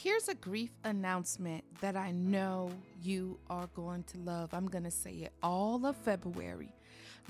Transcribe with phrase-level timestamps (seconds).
[0.00, 2.70] Here's a grief announcement that I know
[3.02, 4.54] you are going to love.
[4.54, 6.72] I'm going to say it all of February.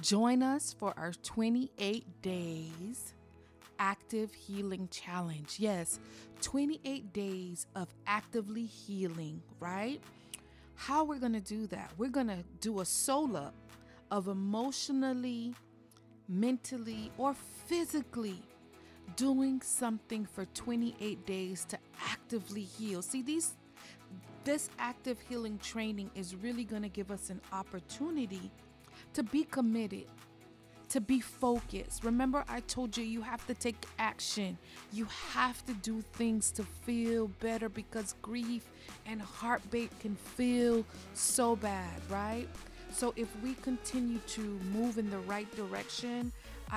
[0.02, 3.14] Join us for our 28 days
[3.78, 5.56] active healing challenge.
[5.58, 5.98] Yes,
[6.42, 10.02] 28 days of actively healing, right?
[10.74, 11.90] How we're going to do that?
[11.96, 13.54] We're going to do a soul up
[14.10, 15.54] of emotionally,
[16.28, 17.32] mentally, or
[17.64, 18.42] physically
[19.16, 21.78] doing something for 28 days to
[22.10, 23.02] actively heal.
[23.02, 23.54] See, these
[24.44, 28.50] this active healing training is really going to give us an opportunity
[29.12, 30.06] to be committed,
[30.88, 32.02] to be focused.
[32.02, 34.56] Remember, I told you you have to take action.
[34.90, 38.64] You have to do things to feel better because grief
[39.04, 42.48] and heartbreak can feel so bad, right?
[42.90, 44.40] So, if we continue to
[44.72, 46.32] move in the right direction,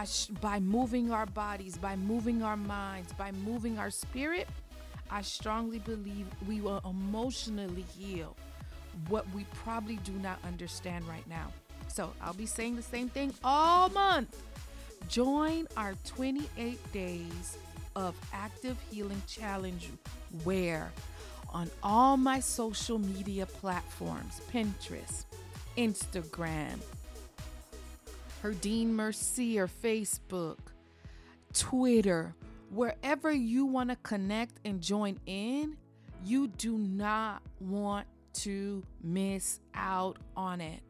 [0.06, 4.48] sh- by moving our bodies, by moving our minds, by moving our spirit,
[5.10, 8.36] I strongly believe we will emotionally heal
[9.10, 11.52] what we probably do not understand right now.
[11.88, 14.42] So I'll be saying the same thing all month.
[15.10, 17.58] Join our 28 days
[17.96, 19.90] of active healing challenge
[20.46, 20.92] where
[21.50, 25.26] on all my social media platforms Pinterest,
[25.78, 26.80] Instagram,
[28.42, 30.58] Herdine Mercier, Facebook,
[31.54, 32.34] Twitter,
[32.72, 35.78] wherever you want to connect and join in,
[36.26, 40.82] you do not want to miss out on it.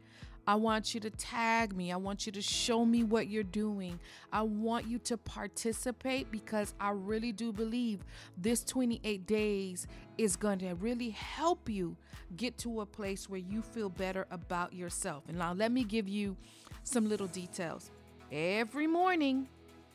[0.48, 1.92] I want you to tag me.
[1.92, 4.00] I want you to show me what you're doing.
[4.32, 8.04] I want you to participate because I really do believe
[8.38, 11.96] this 28 days is going to really help you
[12.36, 15.24] get to a place where you feel better about yourself.
[15.28, 16.36] And now, let me give you
[16.84, 17.92] some little details.
[18.32, 19.48] Every morning,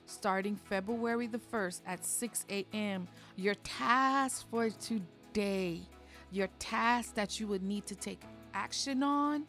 [0.06, 5.81] starting February the 1st at 6 a.m., your task for today,
[6.31, 8.20] your task that you would need to take
[8.55, 9.46] action on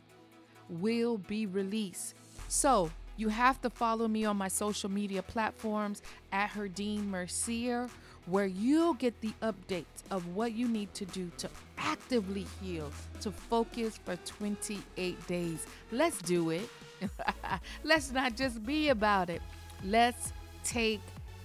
[0.70, 2.16] will be released.
[2.48, 7.90] So you have to follow me on my social media platforms at Herdine Mercier,
[8.28, 13.32] where you'll get the updates of what you need to do to actively heal, to
[13.32, 15.66] focus for 28 days.
[15.92, 16.70] Let's do it.
[17.84, 19.42] Let's not just be about it.
[19.86, 21.02] Let's take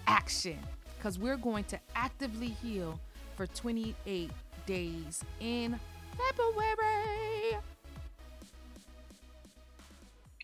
[0.06, 0.58] action
[0.96, 2.98] because we're going to actively heal
[3.36, 4.30] for 28
[4.66, 5.78] days in
[6.16, 7.58] February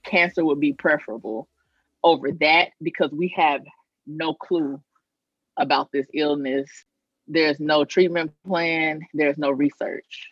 [0.09, 1.49] cancer would be preferable
[2.03, 3.61] over that because we have
[4.07, 4.81] no clue
[5.59, 6.69] about this illness.
[7.27, 10.29] There's no treatment plan, there's no research.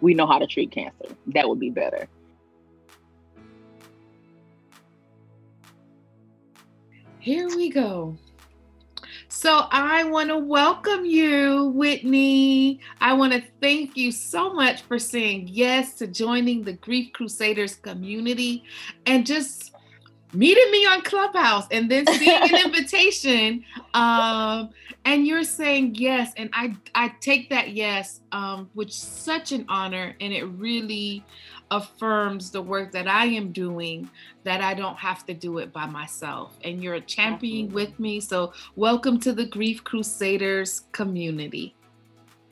[0.00, 1.16] We know how to treat cancer.
[1.28, 2.06] That would be better.
[7.26, 8.16] Here we go.
[9.26, 12.78] So I want to welcome you, Whitney.
[13.00, 17.74] I want to thank you so much for saying yes to joining the Grief Crusaders
[17.74, 18.62] community
[19.06, 19.72] and just
[20.32, 23.64] meeting me on Clubhouse and then seeing an invitation.
[23.92, 24.70] Um,
[25.04, 26.32] and you're saying yes.
[26.36, 30.14] And I, I take that yes um, with such an honor.
[30.20, 31.24] And it really
[31.70, 34.08] affirms the work that I am doing,
[34.44, 36.56] that I don't have to do it by myself.
[36.64, 38.20] And you're a champion with me.
[38.20, 41.74] So, welcome to the Grief Crusaders community.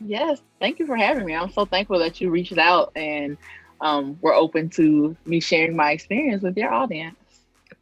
[0.00, 1.34] Yes, thank you for having me.
[1.34, 3.38] I'm so thankful that you reached out and
[3.80, 7.16] um, we're open to me sharing my experience with your audience.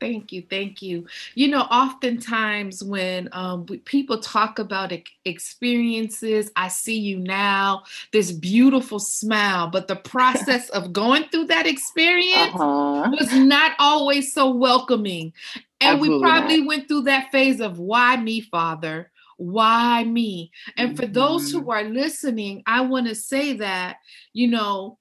[0.03, 1.07] Thank you, thank you.
[1.37, 4.93] You know, oftentimes when um, people talk about
[5.25, 11.69] experiences, I see you now, this beautiful smile, but the process of going through that
[11.69, 13.13] experience uh-huh.
[13.13, 15.33] was not always so welcoming.
[15.81, 16.67] And Absolutely we probably not.
[16.67, 19.13] went through that phase of why me, Father?
[19.37, 20.51] Why me?
[20.77, 20.97] And mm-hmm.
[20.97, 21.71] for those who mm-hmm.
[21.71, 23.99] are listening, I want to say that,
[24.33, 24.99] you know,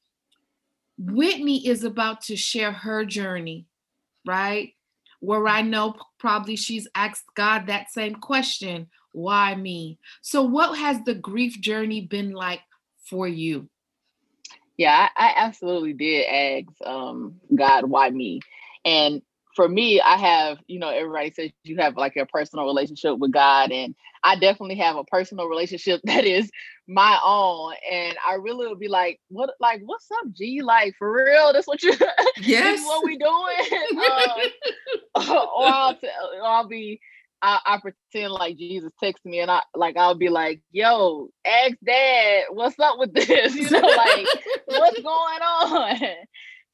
[0.99, 3.65] Whitney is about to share her journey,
[4.27, 4.75] right?
[5.21, 9.99] Where I know probably she's asked God that same question why me?
[10.21, 12.61] So, what has the grief journey been like
[13.05, 13.69] for you?
[14.77, 18.39] Yeah, I, I absolutely did ask um, God, why me?
[18.85, 19.21] And
[19.55, 23.31] for me, I have, you know, everybody says you have like a personal relationship with
[23.31, 26.49] God, and I definitely have a personal relationship that is
[26.91, 27.73] my own.
[27.91, 30.61] And I really would be like, what, like, what's up, G?
[30.61, 31.53] Like, for real?
[31.53, 31.93] That's what you,
[32.37, 33.29] yes, this what we doing?
[35.15, 36.99] uh, or I'll, t- or I'll be,
[37.41, 41.73] I, I, pretend like Jesus texts me, and I like I'll be like, "Yo, ask
[41.83, 43.55] Dad, what's up with this?
[43.55, 44.27] You know, like,
[44.67, 45.97] what's going on?"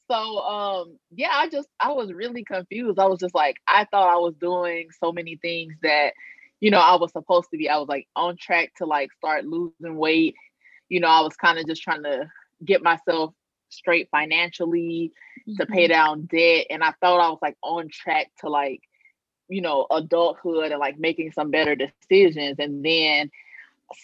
[0.10, 4.08] so um yeah i just i was really confused i was just like i thought
[4.08, 6.14] i was doing so many things that
[6.59, 9.45] you know i was supposed to be i was like on track to like start
[9.45, 10.36] losing weight
[10.89, 12.30] you know, I was kind of just trying to
[12.63, 13.33] get myself
[13.69, 15.12] straight financially
[15.48, 15.56] mm-hmm.
[15.56, 15.92] to pay mm-hmm.
[15.92, 16.68] down debt.
[16.69, 18.81] And I thought I was like on track to like,
[19.50, 22.57] you know, adulthood and like making some better decisions.
[22.59, 23.30] And then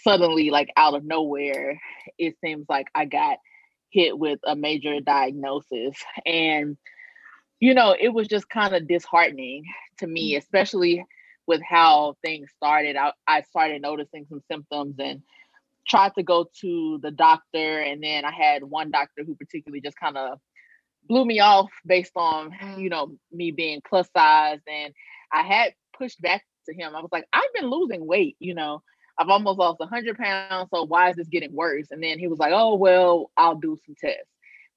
[0.04, 1.80] suddenly, like out of nowhere,
[2.18, 3.38] it seems like I got
[3.90, 5.96] hit with a major diagnosis.
[6.26, 6.78] And,
[7.60, 9.66] you know, it was just kind of disheartening
[10.00, 10.40] to me, mm-hmm.
[10.40, 11.06] especially
[11.48, 12.96] with how things started.
[12.96, 15.22] I, I started noticing some symptoms and
[15.88, 17.80] tried to go to the doctor.
[17.80, 20.40] And then I had one doctor who particularly just kind of
[21.08, 24.60] blew me off based on, you know, me being plus size.
[24.68, 24.94] And
[25.32, 26.96] I had pushed back to him.
[26.96, 28.82] I was like, I've been losing weight, you know.
[29.20, 30.70] I've almost lost 100 pounds.
[30.74, 31.88] So why is this getting worse?
[31.92, 34.30] And then he was like, oh, well, I'll do some tests.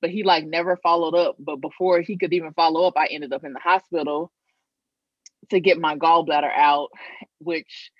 [0.03, 1.37] But he like never followed up.
[1.39, 4.31] But before he could even follow up, I ended up in the hospital
[5.51, 6.89] to get my gallbladder out,
[7.39, 7.91] which,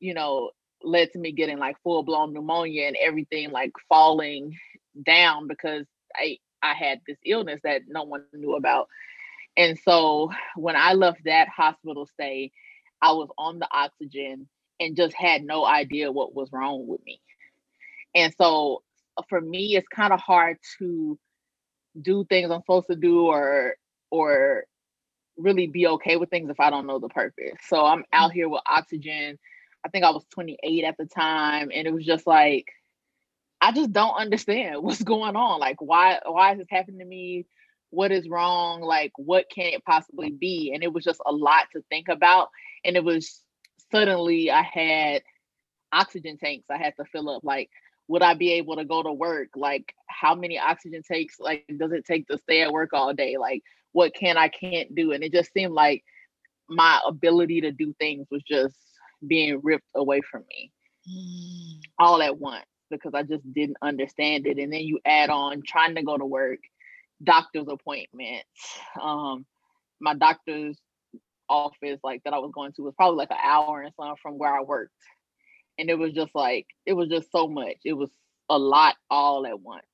[0.00, 0.50] you know,
[0.82, 4.56] led to me getting like full blown pneumonia and everything like falling
[5.06, 5.86] down because
[6.16, 8.88] I I had this illness that no one knew about.
[9.56, 12.52] And so when I left that hospital stay,
[13.02, 14.48] I was on the oxygen
[14.80, 17.20] and just had no idea what was wrong with me.
[18.14, 18.82] And so
[19.28, 21.18] for me, it's kind of hard to
[22.00, 23.76] do things I'm supposed to do or
[24.10, 24.64] or
[25.36, 27.58] really be okay with things if I don't know the purpose.
[27.68, 28.34] So I'm out mm.
[28.34, 29.38] here with oxygen.
[29.84, 32.66] I think I was 28 at the time, and it was just like
[33.62, 35.60] I just don't understand what's going on.
[35.60, 37.46] Like, why why is this happening to me?
[37.90, 38.80] What is wrong?
[38.80, 40.72] Like, what can it possibly be?
[40.74, 42.48] And it was just a lot to think about.
[42.84, 43.42] And it was
[43.90, 45.22] suddenly I had
[45.92, 47.44] oxygen tanks I had to fill up.
[47.44, 47.70] Like,
[48.12, 49.48] would I be able to go to work?
[49.56, 51.40] Like, how many oxygen takes?
[51.40, 53.38] like does it take to stay at work all day?
[53.38, 53.62] Like,
[53.92, 55.12] what can I can't do?
[55.12, 56.04] And it just seemed like
[56.68, 58.76] my ability to do things was just
[59.26, 60.70] being ripped away from me
[61.08, 61.80] mm.
[61.98, 64.58] all at once because I just didn't understand it.
[64.58, 66.58] And then you add on trying to go to work,
[67.24, 68.44] doctor's appointments.
[69.00, 69.46] Um,
[70.02, 70.76] my doctor's
[71.48, 74.36] office like that I was going to was probably like an hour and something from
[74.36, 74.92] where I worked.
[75.78, 77.76] And it was just like it was just so much.
[77.84, 78.10] It was
[78.48, 79.84] a lot all at once.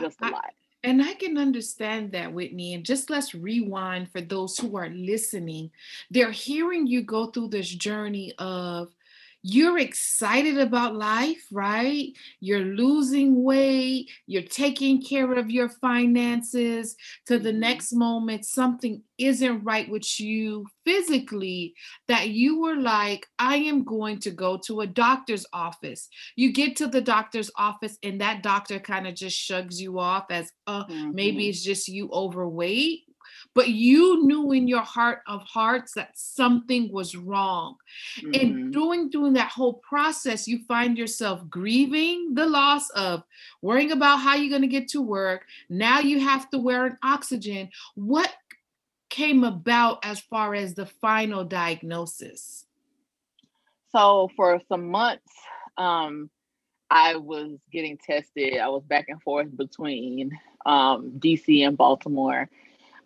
[0.00, 0.50] Just a I, lot.
[0.84, 2.74] And I can understand that, Whitney.
[2.74, 5.70] And just let's rewind for those who are listening.
[6.10, 8.92] They're hearing you go through this journey of
[9.42, 12.12] you're excited about life, right?
[12.40, 16.96] You're losing weight, you're taking care of your finances.
[17.26, 17.60] To the mm-hmm.
[17.60, 21.74] next moment, something isn't right with you physically,
[22.08, 26.08] that you were like, I am going to go to a doctor's office.
[26.36, 30.26] You get to the doctor's office, and that doctor kind of just shrugs you off
[30.30, 31.12] as, uh, mm-hmm.
[31.14, 33.00] maybe it's just you overweight
[33.54, 37.76] but you knew in your heart of hearts that something was wrong.
[38.20, 38.34] Mm-hmm.
[38.34, 43.22] And doing doing that whole process, you find yourself grieving the loss of
[43.60, 45.46] worrying about how you're going to get to work.
[45.68, 47.70] Now you have to wear an oxygen.
[47.94, 48.32] What
[49.10, 52.66] came about as far as the final diagnosis?
[53.90, 55.30] So for some months,
[55.76, 56.30] um,
[56.90, 58.58] I was getting tested.
[58.58, 60.30] I was back and forth between
[60.66, 62.48] um, DC and Baltimore.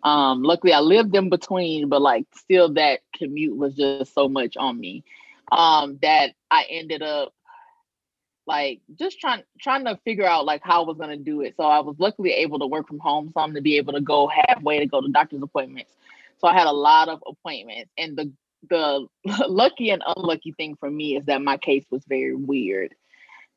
[0.03, 4.55] Um, luckily, I lived in between, but like still, that commute was just so much
[4.57, 5.03] on me
[5.51, 7.33] um, that I ended up
[8.47, 11.55] like just trying trying to figure out like how I was gonna do it.
[11.57, 14.01] So I was luckily able to work from home, so I'm to be able to
[14.01, 15.91] go halfway to go to doctor's appointments.
[16.39, 18.31] So I had a lot of appointments, and the
[18.69, 19.07] the
[19.47, 22.95] lucky and unlucky thing for me is that my case was very weird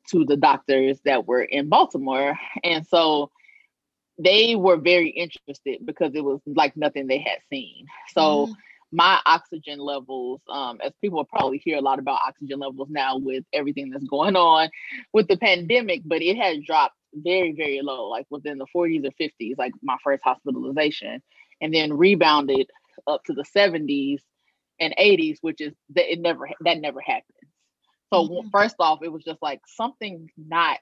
[0.09, 3.31] to the doctors that were in Baltimore, and so
[4.23, 7.87] they were very interested because it was like nothing they had seen.
[8.13, 8.53] So mm.
[8.91, 13.43] my oxygen levels, um, as people probably hear a lot about oxygen levels now with
[13.53, 14.69] everything that's going on
[15.13, 19.11] with the pandemic, but it had dropped very, very low, like within the 40s or
[19.19, 21.21] 50s, like my first hospitalization,
[21.59, 22.69] and then rebounded
[23.07, 24.21] up to the 70s
[24.79, 27.25] and 80s, which is that it never that never happens.
[28.13, 28.49] So mm-hmm.
[28.49, 30.79] first off, it was just like something not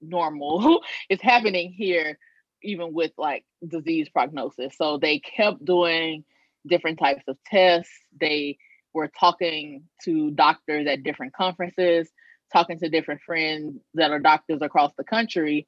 [0.00, 2.18] normal is happening here
[2.64, 4.76] even with like disease prognosis.
[4.76, 6.24] So they kept doing
[6.66, 7.92] different types of tests.
[8.18, 8.58] They
[8.92, 12.10] were talking to doctors at different conferences,
[12.52, 15.66] talking to different friends that are doctors across the country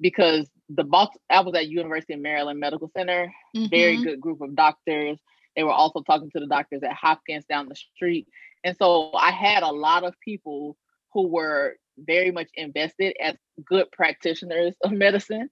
[0.00, 0.84] because the
[1.30, 3.68] I was at University of Maryland Medical Center, mm-hmm.
[3.70, 5.18] very good group of doctors.
[5.56, 8.28] They were also talking to the doctors at Hopkins down the street.
[8.62, 10.76] And so I had a lot of people
[11.12, 15.50] who were very much invested as good practitioners of medicine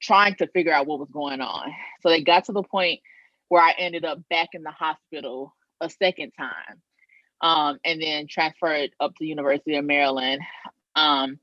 [0.00, 1.72] trying to figure out what was going on.
[2.02, 3.00] So they got to the point
[3.48, 6.82] where I ended up back in the hospital a second time.
[7.42, 10.42] Um, and then transferred up to University of Maryland
[10.94, 11.38] Um,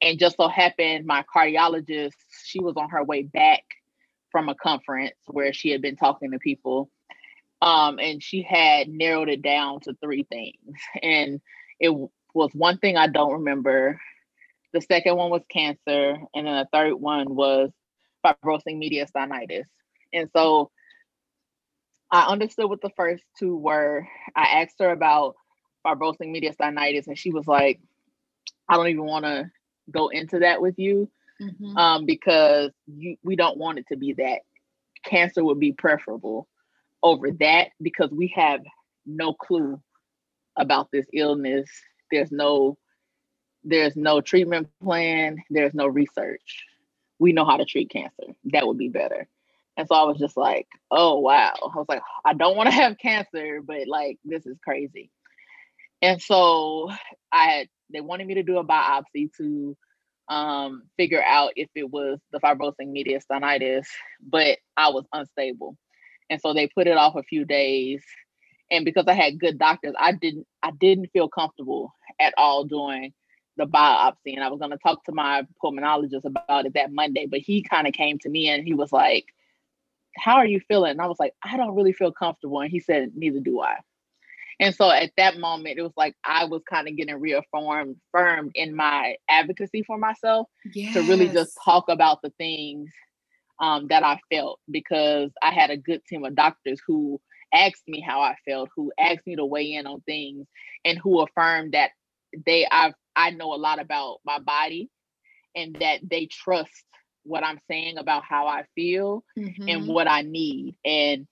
[0.00, 2.12] and just so happened, my cardiologist,
[2.44, 3.64] she was on her way back
[4.30, 6.90] from a conference where she had been talking to people.
[7.62, 10.78] Um, and she had narrowed it down to three things.
[11.02, 11.40] And
[11.80, 11.90] it
[12.34, 14.00] was one thing I don't remember.
[14.74, 16.16] The second one was cancer.
[16.34, 17.70] And then the third one was
[18.24, 19.66] fibrosing mediastinitis.
[20.12, 20.70] And so
[22.10, 24.06] I understood what the first two were.
[24.34, 25.36] I asked her about
[25.86, 27.80] fibrosing mediastinitis, and she was like,
[28.68, 29.50] I don't even want to
[29.90, 31.10] go into that with you
[31.40, 31.76] mm-hmm.
[31.76, 34.40] um, because you, we don't want it to be that.
[35.04, 36.48] Cancer would be preferable
[37.02, 38.60] over that because we have
[39.06, 39.80] no clue
[40.56, 41.68] about this illness.
[42.10, 42.76] There's no
[43.64, 46.64] there's no treatment plan, there's no research.
[47.18, 48.34] We know how to treat cancer.
[48.52, 49.28] That would be better.
[49.76, 51.52] And so I was just like, oh wow.
[51.62, 55.10] I was like, I don't want to have cancer, but like this is crazy.
[56.02, 56.90] And so
[57.32, 59.76] I had they wanted me to do a biopsy to
[60.28, 63.86] um, figure out if it was the fibrosing mediastinitis,
[64.22, 65.76] but I was unstable.
[66.30, 68.02] And so they put it off a few days.
[68.70, 73.12] And because I had good doctors, I didn't I didn't feel comfortable at all doing
[73.58, 74.34] the biopsy.
[74.34, 77.86] And I was gonna talk to my pulmonologist about it that Monday, but he kind
[77.86, 79.26] of came to me and he was like,
[80.16, 80.92] How are you feeling?
[80.92, 82.60] And I was like, I don't really feel comfortable.
[82.60, 83.76] And he said, Neither do I.
[84.60, 88.52] And so at that moment, it was like I was kind of getting reaffirmed firmed
[88.54, 90.94] in my advocacy for myself yes.
[90.94, 92.90] to really just talk about the things
[93.60, 97.20] um, that I felt because I had a good team of doctors who
[97.52, 100.46] asked me how I felt, who asked me to weigh in on things,
[100.84, 101.90] and who affirmed that
[102.46, 104.90] they I I know a lot about my body
[105.56, 106.84] and that they trust
[107.24, 109.68] what I'm saying about how I feel mm-hmm.
[109.68, 110.76] and what I need.
[110.84, 111.26] And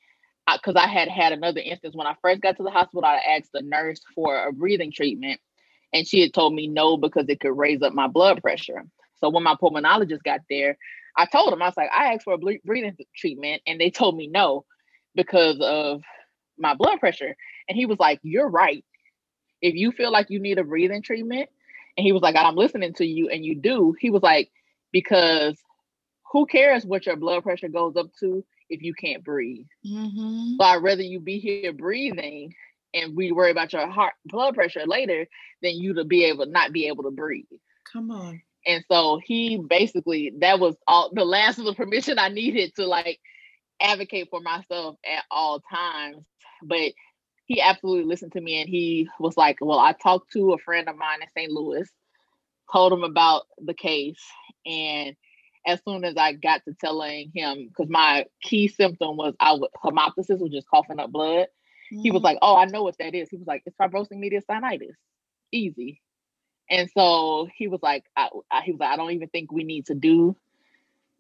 [0.52, 3.50] because I had had another instance when I first got to the hospital, I asked
[3.52, 5.40] the nurse for a breathing treatment,
[5.92, 8.84] and she had told me no because it could raise up my blood pressure.
[9.18, 10.76] So when my pulmonologist got there,
[11.16, 14.16] I told him I was like, I asked for a breathing treatment, and they told
[14.16, 14.64] me no
[15.14, 16.02] because of
[16.58, 17.36] my blood pressure.
[17.68, 18.84] And he was like, "You're right.
[19.62, 21.48] If you feel like you need a breathing treatment,"
[21.96, 24.50] and he was like, "I'm listening to you, and you do," he was like,
[24.92, 25.56] because
[26.32, 29.66] who cares what your blood pressure goes up to if you can't breathe.
[29.86, 30.56] Mm-hmm.
[30.58, 32.54] So I'd rather you be here breathing
[32.94, 35.26] and we worry about your heart blood pressure later
[35.62, 37.44] than you to be able not be able to breathe.
[37.92, 38.42] Come on.
[38.66, 42.86] And so he basically that was all the last of the permission I needed to
[42.86, 43.20] like
[43.80, 46.24] advocate for myself at all times.
[46.62, 46.92] But
[47.46, 50.88] he absolutely listened to me and he was like, Well, I talked to a friend
[50.88, 51.50] of mine in St.
[51.50, 51.88] Louis,
[52.72, 54.22] told him about the case,
[54.66, 55.16] and
[55.66, 59.70] as soon as I got to telling him, because my key symptom was I was
[59.82, 61.46] hemoptysis, was just coughing up blood.
[61.92, 62.02] Mm-hmm.
[62.02, 62.24] He was mm-hmm.
[62.24, 64.94] like, "Oh, I know what that is." He was like, "It's fibrosing mediastinitis,
[65.52, 66.00] easy."
[66.68, 69.62] And so he was like, I, I, "He was like, I don't even think we
[69.64, 70.36] need to do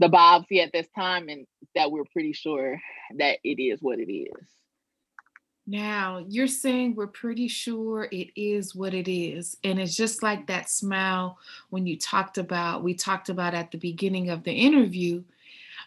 [0.00, 2.80] the biopsy at this time, and that we're pretty sure
[3.18, 4.46] that it is what it is."
[5.66, 9.56] Now, you're saying we're pretty sure it is what it is.
[9.64, 11.38] And it's just like that smile
[11.70, 15.24] when you talked about, we talked about at the beginning of the interview.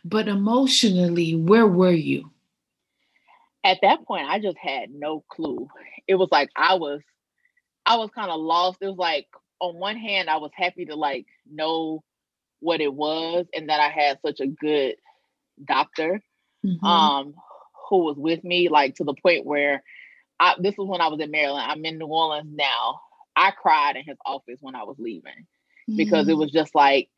[0.03, 2.31] But emotionally, where were you?
[3.63, 5.69] At that point, I just had no clue.
[6.07, 7.01] It was like I was,
[7.85, 8.79] I was kind of lost.
[8.81, 9.27] It was like,
[9.59, 12.03] on one hand, I was happy to like know
[12.59, 14.95] what it was and that I had such a good
[15.65, 16.21] doctor
[16.65, 16.85] mm-hmm.
[16.85, 17.33] um
[17.89, 19.83] who was with me, like to the point where
[20.39, 21.65] I, this was when I was in Maryland.
[21.69, 23.01] I'm in New Orleans now.
[23.35, 25.45] I cried in his office when I was leaving
[25.95, 27.09] because it was just like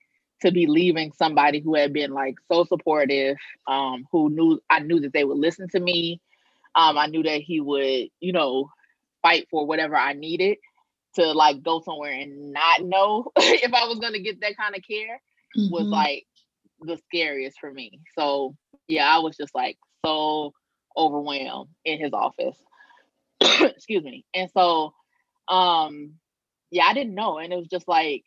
[0.41, 3.37] to be leaving somebody who had been like so supportive,
[3.67, 6.21] um, who knew I knew that they would listen to me.
[6.75, 8.69] Um, I knew that he would, you know,
[9.21, 10.57] fight for whatever I needed
[11.15, 14.81] to like go somewhere and not know if I was gonna get that kind of
[14.87, 15.21] care
[15.57, 15.71] mm-hmm.
[15.71, 16.25] was like
[16.79, 17.99] the scariest for me.
[18.17, 18.55] So
[18.87, 20.53] yeah, I was just like so
[20.95, 22.57] overwhelmed in his office.
[23.41, 24.25] Excuse me.
[24.33, 24.93] And so
[25.47, 26.13] um
[26.69, 27.37] yeah, I didn't know.
[27.37, 28.23] And it was just like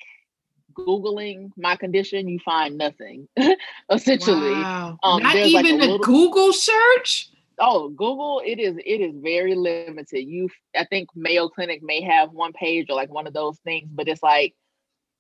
[0.74, 3.28] Googling my condition, you find nothing.
[3.90, 4.50] essentially.
[4.50, 4.98] Wow.
[5.02, 5.98] Um, Not even like a, little...
[5.98, 7.30] Google search?
[7.58, 10.22] Oh, Google, it is it is very limited.
[10.22, 13.88] You I think Mayo Clinic may have one page or like one of those things,
[13.92, 14.54] but it's like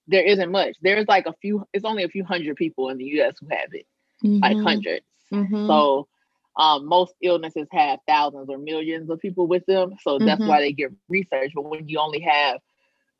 [0.08, 0.76] there isn't much.
[0.82, 3.72] There's like a few, it's only a few hundred people in the US who have
[3.72, 3.86] it.
[4.24, 4.42] Mm-hmm.
[4.42, 5.06] Like hundreds.
[5.32, 5.66] Mm-hmm.
[5.66, 6.08] So
[6.56, 10.48] um, most illnesses have thousands or millions of people with them, so that's mm-hmm.
[10.48, 11.52] why they get research.
[11.54, 12.60] But when you only have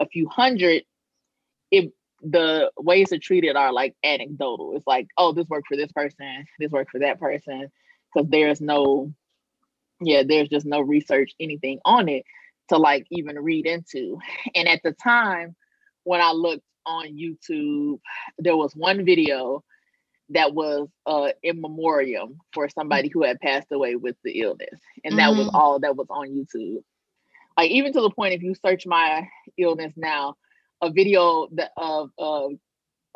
[0.00, 0.82] a few hundred,
[1.70, 4.74] it the ways to treat it are like anecdotal.
[4.76, 7.68] It's like, oh, this worked for this person, this worked for that person,
[8.12, 9.12] because there's no,
[10.00, 12.24] yeah, there's just no research, anything on it
[12.70, 14.18] to like even read into.
[14.54, 15.54] And at the time
[16.04, 17.98] when I looked on YouTube,
[18.38, 19.62] there was one video
[20.30, 24.80] that was uh in memoriam for somebody who had passed away with the illness.
[25.04, 25.40] And that mm-hmm.
[25.40, 26.82] was all that was on YouTube.
[27.56, 29.28] Like even to the point if you search my
[29.58, 30.36] illness now,
[30.82, 32.52] a video that of of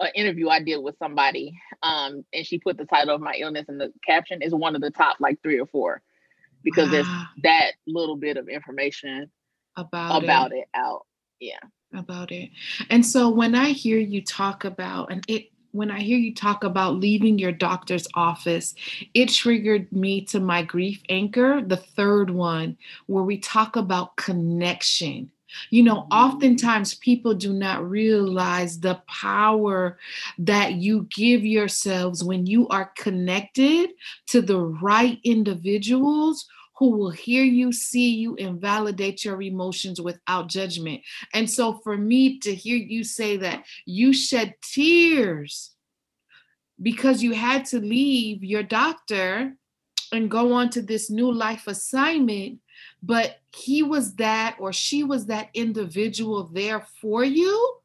[0.00, 3.66] an interview I did with somebody, um, and she put the title of my illness
[3.68, 6.02] in the caption is one of the top like three or four
[6.62, 6.92] because wow.
[6.92, 7.08] there's
[7.42, 9.30] that little bit of information
[9.76, 10.58] about about it.
[10.58, 11.06] it out.
[11.40, 11.58] Yeah.
[11.94, 12.50] About it.
[12.90, 16.64] And so when I hear you talk about and it when I hear you talk
[16.64, 18.74] about leaving your doctor's office,
[19.14, 25.30] it triggered me to my grief anchor, the third one, where we talk about connection.
[25.70, 26.12] You know, mm-hmm.
[26.12, 29.98] oftentimes people do not realize the power
[30.38, 33.90] that you give yourselves when you are connected
[34.26, 36.46] to the right individuals
[36.78, 41.02] who will hear you, see you, and validate your emotions without judgment.
[41.34, 45.72] And so, for me to hear you say that you shed tears
[46.80, 49.54] because you had to leave your doctor
[50.12, 52.60] and go on to this new life assignment
[53.02, 57.76] but he was that or she was that individual there for you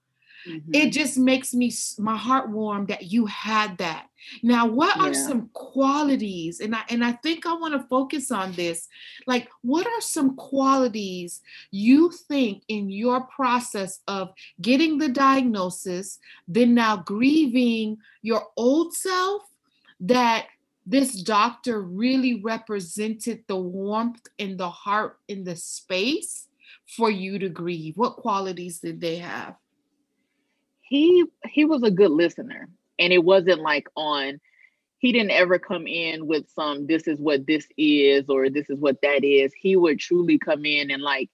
[0.48, 0.72] mm-hmm.
[0.74, 4.08] it just makes me my heart warm that you had that
[4.42, 5.04] now what yeah.
[5.04, 8.88] are some qualities and i and i think i want to focus on this
[9.28, 16.74] like what are some qualities you think in your process of getting the diagnosis then
[16.74, 19.44] now grieving your old self
[20.00, 20.48] that
[20.86, 26.48] this doctor really represented the warmth in the heart in the space
[26.96, 27.98] for you to grieve?
[27.98, 29.56] What qualities did they have?
[30.82, 32.70] He he was a good listener
[33.00, 34.40] and it wasn't like on
[35.00, 38.80] he didn't ever come in with some this is what this is or this is
[38.80, 41.30] what that is he would truly come in and like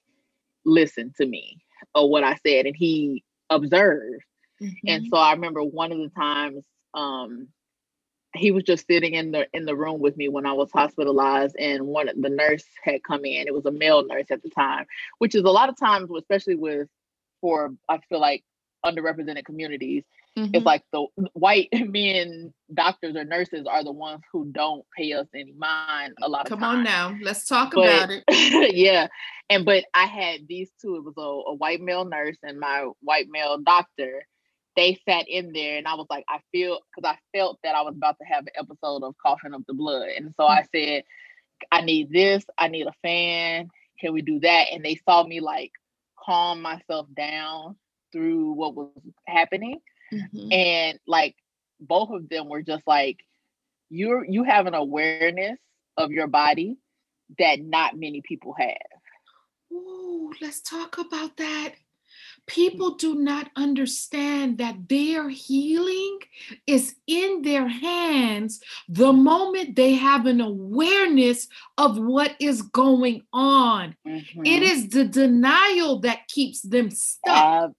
[0.65, 1.57] listen to me
[1.95, 4.23] or what i said and he observed
[4.61, 4.87] mm-hmm.
[4.87, 7.47] and so i remember one of the times um
[8.35, 11.55] he was just sitting in the in the room with me when I was hospitalized,
[11.57, 13.47] and one the nurse had come in.
[13.47, 14.85] It was a male nurse at the time,
[15.17, 16.87] which is a lot of times, especially with
[17.41, 18.43] for I feel like
[18.85, 20.03] underrepresented communities,
[20.37, 20.53] mm-hmm.
[20.53, 25.27] it's like the white men doctors or nurses are the ones who don't pay us
[25.33, 28.23] any mind a lot of Come on now, let's talk but, about it.
[28.75, 29.07] yeah,
[29.49, 30.95] and but I had these two.
[30.95, 34.25] It was a, a white male nurse and my white male doctor
[34.75, 37.81] they sat in there and I was like, I feel because I felt that I
[37.81, 40.07] was about to have an episode of coughing up the blood.
[40.15, 41.03] And so I said,
[41.71, 43.69] I need this, I need a fan.
[43.99, 44.67] Can we do that?
[44.71, 45.71] And they saw me like
[46.23, 47.75] calm myself down
[48.13, 48.89] through what was
[49.27, 49.79] happening.
[50.13, 50.51] Mm-hmm.
[50.51, 51.35] And like
[51.79, 53.19] both of them were just like,
[53.89, 55.57] you're you have an awareness
[55.97, 56.77] of your body
[57.37, 58.77] that not many people have.
[59.71, 61.73] Ooh, let's talk about that
[62.49, 66.19] people do not understand that their healing
[66.65, 73.95] is in their hands the moment they have an awareness of what is going on.
[74.07, 74.45] Mm-hmm.
[74.45, 77.71] It is the denial that keeps them stuck.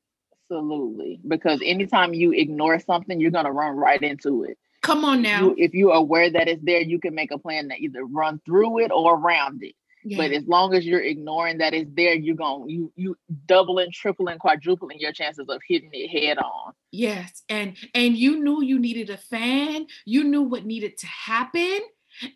[0.50, 1.20] Absolutely.
[1.26, 4.58] Because anytime you ignore something, you're going to run right into it.
[4.82, 5.50] Come on now.
[5.50, 8.04] If, you, if you're aware that it's there, you can make a plan to either
[8.04, 9.74] run through it or around it.
[10.02, 10.16] Yeah.
[10.16, 14.38] But as long as you're ignoring that it's there, you're going you you doubling, tripling,
[14.38, 16.72] quadrupling your chances of hitting it head on.
[16.90, 19.86] Yes, and and you knew you needed a fan.
[20.06, 21.80] You knew what needed to happen,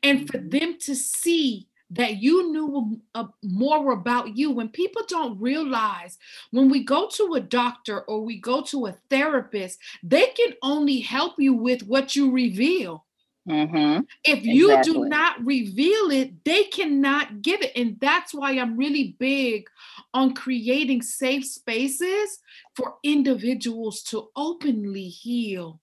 [0.03, 0.51] and for mm-hmm.
[0.51, 4.51] them to see that you knew uh, more about you.
[4.51, 6.19] When people don't realize,
[6.51, 11.01] when we go to a doctor or we go to a therapist, they can only
[11.01, 13.05] help you with what you reveal.
[13.49, 14.01] Mm-hmm.
[14.25, 14.93] If you exactly.
[14.93, 17.73] do not reveal it, they cannot give it.
[17.77, 19.69] And that's why I'm really big
[20.15, 22.39] on creating safe spaces
[22.75, 25.81] for individuals to openly heal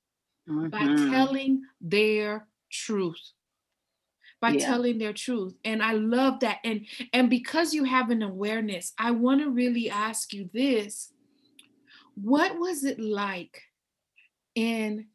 [0.49, 0.69] mm-hmm.
[0.69, 3.31] by telling their truth.
[4.41, 4.65] By yeah.
[4.65, 5.55] telling their truth.
[5.63, 6.57] And I love that.
[6.63, 11.13] And and because you have an awareness, I want to really ask you this.
[12.15, 13.61] What was it like
[14.55, 15.05] in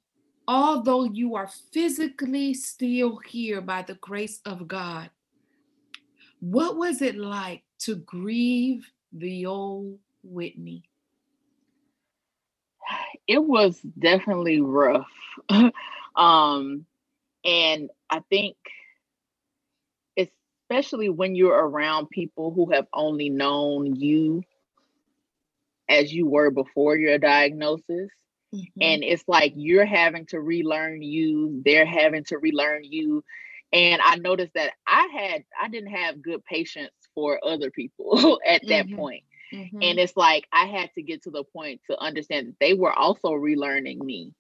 [0.48, 5.10] although you are physically still here by the grace of God,
[6.40, 10.84] what was it like to grieve the old Whitney?
[13.26, 15.10] It was definitely rough.
[16.16, 16.86] um,
[17.44, 18.56] and I think,
[20.68, 24.42] especially when you're around people who have only known you
[25.88, 28.11] as you were before your diagnosis,
[28.57, 28.83] Mm-hmm.
[28.83, 33.24] And it's like you're having to relearn you, they're having to relearn you.
[33.72, 38.62] And I noticed that I had I didn't have good patience for other people at
[38.68, 38.96] that mm-hmm.
[38.96, 39.24] point.
[39.52, 39.79] Mm-hmm.
[39.83, 42.92] And it's like I had to get to the point to understand that they were
[42.92, 44.33] also relearning me,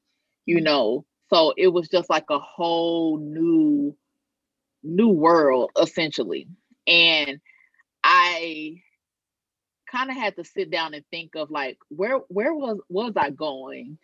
[0.44, 0.64] you mm-hmm.
[0.64, 1.04] know.
[1.28, 3.96] So it was just like a whole new
[4.86, 6.48] new world essentially.
[6.86, 7.40] And
[8.04, 8.82] I
[9.90, 13.30] kind of had to sit down and think of like where where was was I
[13.30, 13.98] going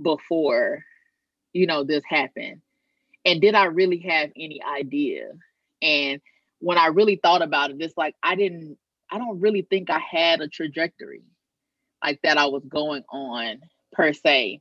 [0.00, 0.84] before
[1.52, 2.60] you know this happened?
[3.24, 5.32] And did I really have any idea?
[5.82, 6.20] And
[6.60, 8.76] when I really thought about it it's like I didn't
[9.10, 11.22] I don't really think I had a trajectory
[12.04, 13.60] like that I was going on
[13.92, 14.60] per se.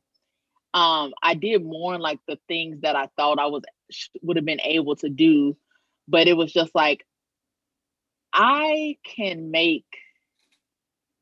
[0.73, 3.63] Um I did mourn like the things that I thought I was
[4.21, 5.55] would have been able to do
[6.07, 7.05] but it was just like
[8.33, 9.85] I can make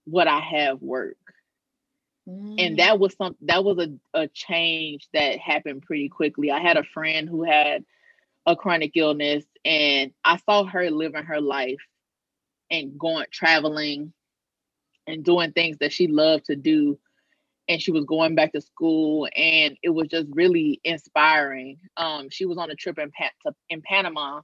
[0.06, 1.18] what I have work.
[2.28, 2.56] Mm.
[2.60, 6.52] And that was some that was a, a change that happened pretty quickly.
[6.52, 7.86] I had a friend who had
[8.46, 11.82] a chronic illness and I saw her living her life
[12.70, 14.14] and going traveling
[15.08, 17.00] and doing things that she loved to do
[17.70, 22.46] and she was going back to school and it was just really inspiring um, she
[22.46, 24.42] was on a trip in, pa- in panama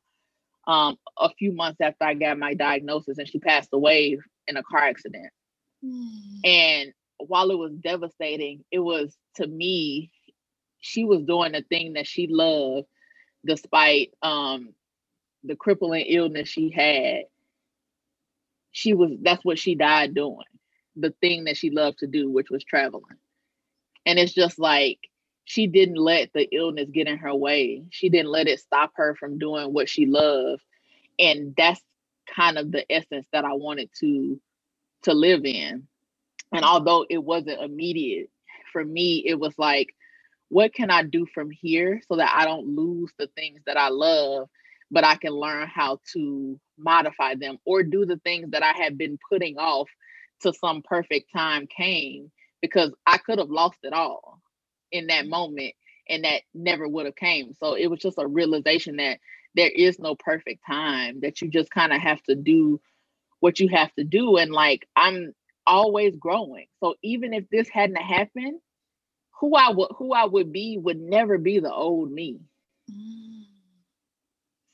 [0.67, 4.63] um, a few months after i got my diagnosis and she passed away in a
[4.63, 5.23] car accident
[5.86, 6.41] Mm.
[6.45, 10.12] And while it was devastating, it was to me,
[10.79, 12.88] she was doing the thing that she loved
[13.45, 14.73] despite um
[15.43, 17.23] the crippling illness she had.
[18.71, 20.38] She was that's what she died doing.
[20.95, 23.17] The thing that she loved to do, which was traveling.
[24.06, 24.99] And it's just like
[25.45, 27.84] she didn't let the illness get in her way.
[27.89, 30.63] She didn't let it stop her from doing what she loved.
[31.19, 31.82] And that's
[32.36, 34.39] kind of the essence that I wanted to
[35.04, 35.88] to live in.
[36.54, 38.30] And although it wasn't immediate,
[38.71, 39.95] for me, it was like,
[40.49, 43.89] what can I do from here so that I don't lose the things that I
[43.89, 44.49] love,
[44.91, 48.97] but I can learn how to modify them or do the things that I have
[48.97, 49.89] been putting off
[50.41, 54.41] to some perfect time came because I could have lost it all
[54.91, 55.73] in that moment
[56.10, 57.54] and that never would have came.
[57.54, 59.19] So it was just a realization that
[59.56, 62.80] there is no perfect time that you just kind of have to do
[63.39, 64.38] what you have to do.
[64.38, 65.34] And like, I'm
[65.67, 66.67] always growing.
[66.80, 68.60] So even if this hadn't happened,
[69.39, 72.39] who I would who I would be would never be the old me.
[72.91, 73.43] Mm.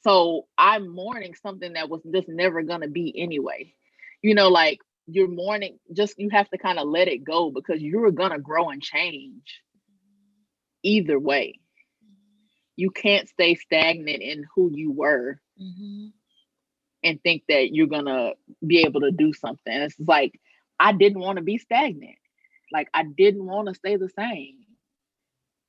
[0.04, 3.74] So I'm mourning something that was just never gonna be anyway.
[4.22, 7.82] You know, like you're mourning, just you have to kind of let it go because
[7.82, 9.62] you're gonna grow and change
[10.84, 11.60] either way.
[12.76, 15.40] You can't stay stagnant in who you were.
[15.62, 16.08] Mm-hmm
[17.04, 18.32] and think that you're gonna
[18.66, 19.74] be able to do something.
[19.74, 20.40] It's like
[20.80, 22.18] I didn't want to be stagnant.
[22.72, 24.58] Like I didn't want to stay the same.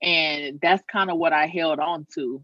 [0.02, 2.42] And that's kind of what I held on to.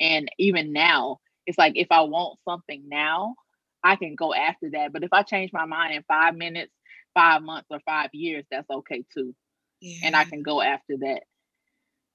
[0.00, 3.34] And even now, it's like if I want something now,
[3.84, 4.92] I can go after that.
[4.92, 6.72] But if I change my mind in five minutes,
[7.12, 9.34] five months, or five years, that's okay too.
[9.80, 9.98] Yeah.
[10.04, 11.20] And I can go after that.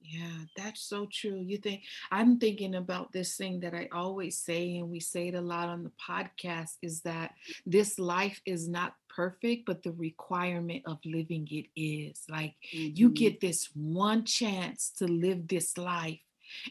[0.01, 1.43] Yeah, that's so true.
[1.45, 5.35] You think I'm thinking about this thing that I always say, and we say it
[5.35, 7.33] a lot on the podcast is that
[7.65, 12.23] this life is not perfect, but the requirement of living it is.
[12.29, 12.95] Like mm-hmm.
[12.95, 16.19] you get this one chance to live this life,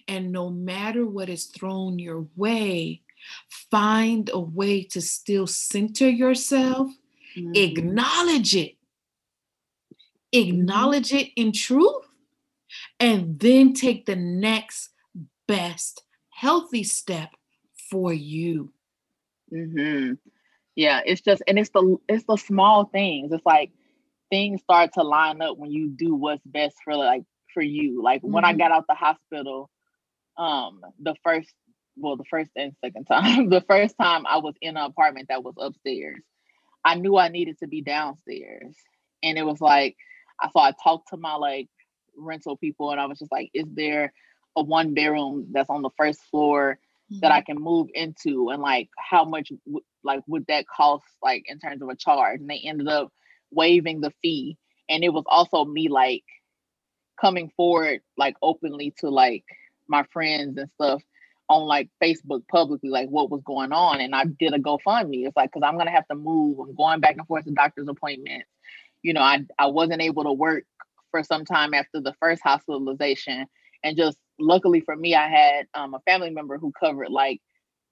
[0.09, 3.03] and no matter what is thrown your way,
[3.71, 6.89] find a way to still center yourself,
[7.37, 7.53] mm-hmm.
[7.55, 8.77] acknowledge it,
[10.35, 10.49] mm-hmm.
[10.49, 12.05] acknowledge it in truth
[13.01, 14.91] and then take the next
[15.47, 17.31] best healthy step
[17.91, 18.73] for you.
[19.53, 20.15] Mm-hmm.
[20.77, 23.33] Yeah, it's just and it's the it's the small things.
[23.33, 23.73] It's like
[24.31, 28.03] things start to line up when you do what's best for like for you.
[28.03, 28.33] Like mm-hmm.
[28.33, 28.59] when I mm-hmm.
[28.59, 29.71] got out the hospital,
[30.37, 31.53] um, the first
[32.01, 35.43] well, the first and second time, the first time I was in an apartment that
[35.43, 36.23] was upstairs,
[36.85, 38.75] I knew I needed to be downstairs.
[39.23, 39.97] And it was like,
[40.41, 41.69] I so I talked to my like
[42.17, 44.13] rental people and I was just like, is there
[44.57, 46.79] a one bedroom that's on the first floor
[47.11, 47.21] mm-hmm.
[47.21, 51.45] that I can move into and like how much w- like would that cost like
[51.47, 52.41] in terms of a charge?
[52.41, 53.13] And they ended up
[53.51, 54.57] waiving the fee.
[54.89, 56.25] And it was also me like
[57.21, 59.45] coming forward like openly to like
[59.89, 61.03] my friends and stuff
[61.49, 64.01] on like Facebook publicly, like what was going on.
[64.01, 65.27] And I did a GoFundMe.
[65.27, 66.59] It's like, cause I'm gonna have to move.
[66.59, 68.49] I'm going back and forth to doctor's appointments.
[69.03, 70.65] You know, I I wasn't able to work
[71.11, 73.47] for some time after the first hospitalization.
[73.83, 77.41] And just luckily for me, I had um, a family member who covered like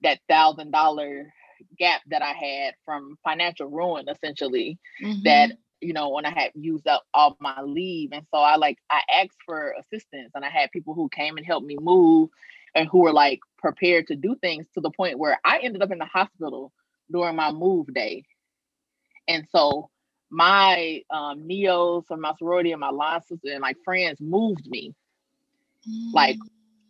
[0.03, 1.33] that thousand dollar
[1.77, 4.77] gap that I had from financial ruin, essentially.
[5.03, 5.21] Mm-hmm.
[5.23, 8.77] That you know when I had used up all my leave, and so I like
[8.89, 12.29] I asked for assistance, and I had people who came and helped me move,
[12.75, 15.91] and who were like prepared to do things to the point where I ended up
[15.91, 16.71] in the hospital
[17.11, 18.25] during my move day,
[19.27, 19.89] and so
[20.29, 24.93] my um, neos from my sorority and my line sister and like friends moved me.
[25.89, 26.13] Mm.
[26.13, 26.37] Like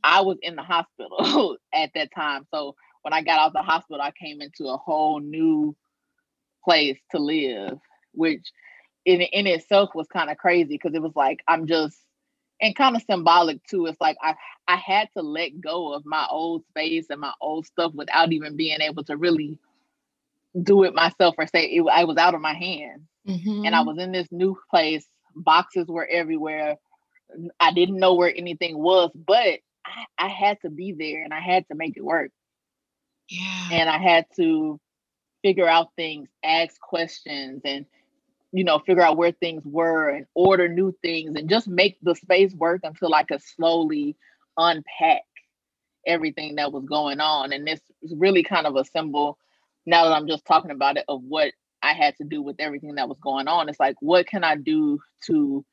[0.03, 2.47] I was in the hospital at that time.
[2.53, 5.75] So when I got out of the hospital, I came into a whole new
[6.63, 7.79] place to live,
[8.13, 8.51] which
[9.05, 11.97] in in itself was kind of crazy because it was like I'm just
[12.61, 13.85] and kind of symbolic too.
[13.85, 14.35] It's like I
[14.67, 18.55] I had to let go of my old space and my old stuff without even
[18.55, 19.59] being able to really
[20.63, 23.01] do it myself or say it, I was out of my hands.
[23.27, 23.65] Mm-hmm.
[23.65, 23.87] And I mm-hmm.
[23.87, 25.05] was in this new place.
[25.35, 26.75] Boxes were everywhere.
[27.59, 31.39] I didn't know where anything was, but I, I had to be there and I
[31.39, 32.31] had to make it work.
[33.29, 33.69] Yeah.
[33.71, 34.79] And I had to
[35.43, 37.85] figure out things, ask questions, and
[38.51, 42.15] you know, figure out where things were and order new things and just make the
[42.15, 44.15] space work until I could slowly
[44.57, 45.23] unpack
[46.05, 47.51] everything that was going on.
[47.51, 49.37] And this is really kind of a symbol
[49.85, 51.51] now that I'm just talking about it of what
[51.83, 53.69] I had to do with everything that was going on.
[53.69, 55.65] It's like, what can I do to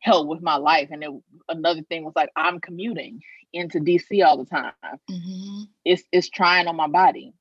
[0.00, 0.88] help with my life?
[0.90, 1.10] And it,
[1.48, 3.20] another thing was like, I'm commuting
[3.52, 4.72] into DC all the time.
[5.10, 5.62] Mm-hmm.
[5.84, 7.32] It's it's trying on my body.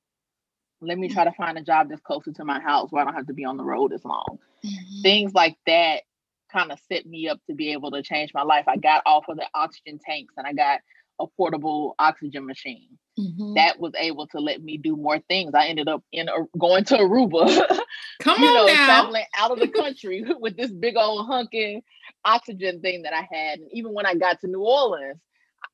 [0.86, 3.16] Let me try to find a job that's closer to my house where I don't
[3.16, 4.40] have to be on the road as long.
[4.64, 5.02] Mm-hmm.
[5.02, 6.04] Things like that
[6.52, 8.66] kind of set me up to be able to change my life.
[8.68, 10.80] I got off of the oxygen tanks and I got
[11.20, 12.98] a portable oxygen machine.
[13.20, 13.54] Mm-hmm.
[13.54, 15.54] That was able to let me do more things.
[15.54, 17.48] I ended up in a, going to Aruba.
[18.22, 18.86] Come you on know, now.
[18.86, 21.82] traveling out of the country with this big old hunking
[22.26, 23.60] oxygen thing that I had.
[23.60, 25.20] And even when I got to New Orleans,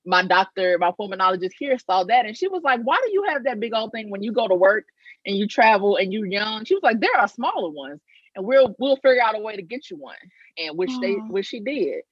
[0.05, 3.43] my doctor, my pulmonologist here saw that and she was like, Why do you have
[3.45, 4.85] that big old thing when you go to work
[5.25, 6.65] and you travel and you're young?
[6.65, 8.01] She was like, There are smaller ones
[8.35, 10.15] and we'll we'll figure out a way to get you one.
[10.57, 11.01] And which Aww.
[11.01, 12.03] they which she did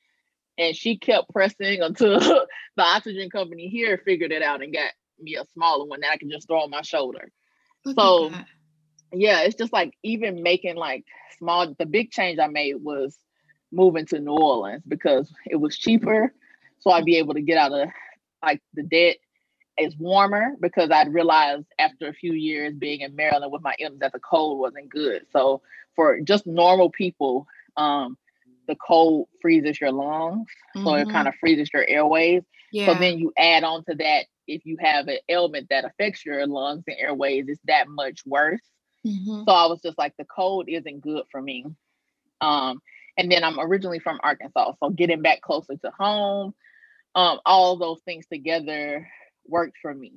[0.57, 2.19] and she kept pressing until
[2.75, 6.17] the oxygen company here figured it out and got me a smaller one that I
[6.17, 7.31] can just throw on my shoulder.
[7.85, 8.31] Look so
[9.11, 11.05] yeah, it's just like even making like
[11.37, 13.17] small the big change I made was
[13.71, 16.33] moving to New Orleans because it was cheaper.
[16.81, 17.89] So I'd be able to get out of
[18.43, 19.17] like the debt.
[19.77, 23.99] It's warmer because I'd realized after a few years being in Maryland with my illness
[24.01, 25.25] that the cold wasn't good.
[25.31, 25.61] So
[25.95, 28.17] for just normal people, um,
[28.67, 30.85] the cold freezes your lungs, mm-hmm.
[30.85, 31.39] so it kind of mm-hmm.
[31.39, 32.43] freezes your airways.
[32.71, 32.87] Yeah.
[32.87, 36.45] So then you add on to that if you have an ailment that affects your
[36.45, 38.61] lungs and airways, it's that much worse.
[39.05, 39.43] Mm-hmm.
[39.47, 41.65] So I was just like, the cold isn't good for me.
[42.41, 42.81] Um,
[43.17, 46.53] and then I'm originally from Arkansas, so getting back closer to home,
[47.15, 49.07] um, all those things together
[49.47, 50.13] worked for me.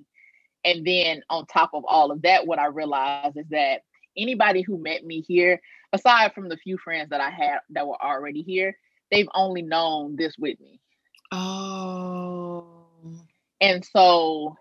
[0.64, 3.83] And then on top of all of that, what I realized is that
[4.16, 5.61] anybody who met me here,
[5.92, 8.76] aside from the few friends that I had that were already here,
[9.11, 10.81] they've only known this with me.
[11.33, 12.66] Oh.
[13.61, 14.57] And so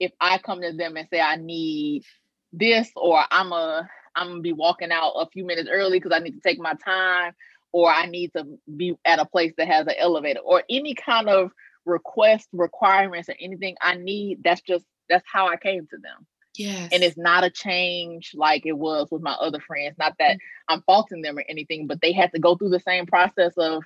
[0.00, 2.04] if I come to them and say I need
[2.52, 6.22] this or I'm a I'm gonna be walking out a few minutes early because I
[6.22, 7.32] need to take my time
[7.74, 11.28] or I need to be at a place that has an elevator or any kind
[11.28, 11.50] of
[11.84, 16.24] request requirements or anything I need, that's just that's how I came to them.
[16.54, 16.90] Yes.
[16.92, 19.96] And it's not a change like it was with my other friends.
[19.98, 20.74] Not that mm-hmm.
[20.74, 23.82] I'm faulting them or anything, but they had to go through the same process of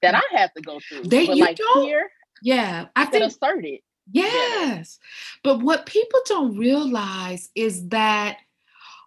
[0.00, 0.20] that mm.
[0.20, 1.02] I have to go through.
[1.02, 2.08] They but you like don't, here,
[2.40, 3.80] yeah, I think asserted.
[4.10, 4.98] Yes.
[5.44, 8.38] But what people don't realize is that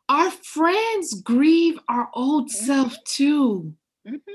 [0.08, 2.65] our friends grieve our old mm-hmm.
[2.65, 3.74] self too.
[4.10, 4.34] Mm-hmm.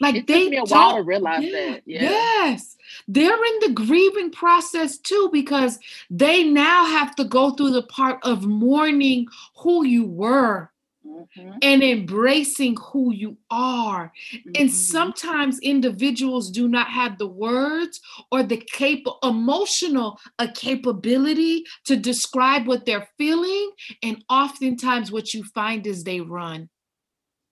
[0.00, 1.82] Like it they took me a while to realize yeah, that.
[1.86, 2.02] Yeah.
[2.02, 5.78] Yes, they're in the grieving process too because
[6.10, 10.70] they now have to go through the part of mourning who you were
[11.04, 11.50] mm-hmm.
[11.62, 14.12] and embracing who you are.
[14.32, 14.50] Mm-hmm.
[14.54, 21.96] And sometimes individuals do not have the words or the cap- emotional a capability to
[21.96, 23.72] describe what they're feeling.
[24.02, 26.68] And oftentimes, what you find is they run.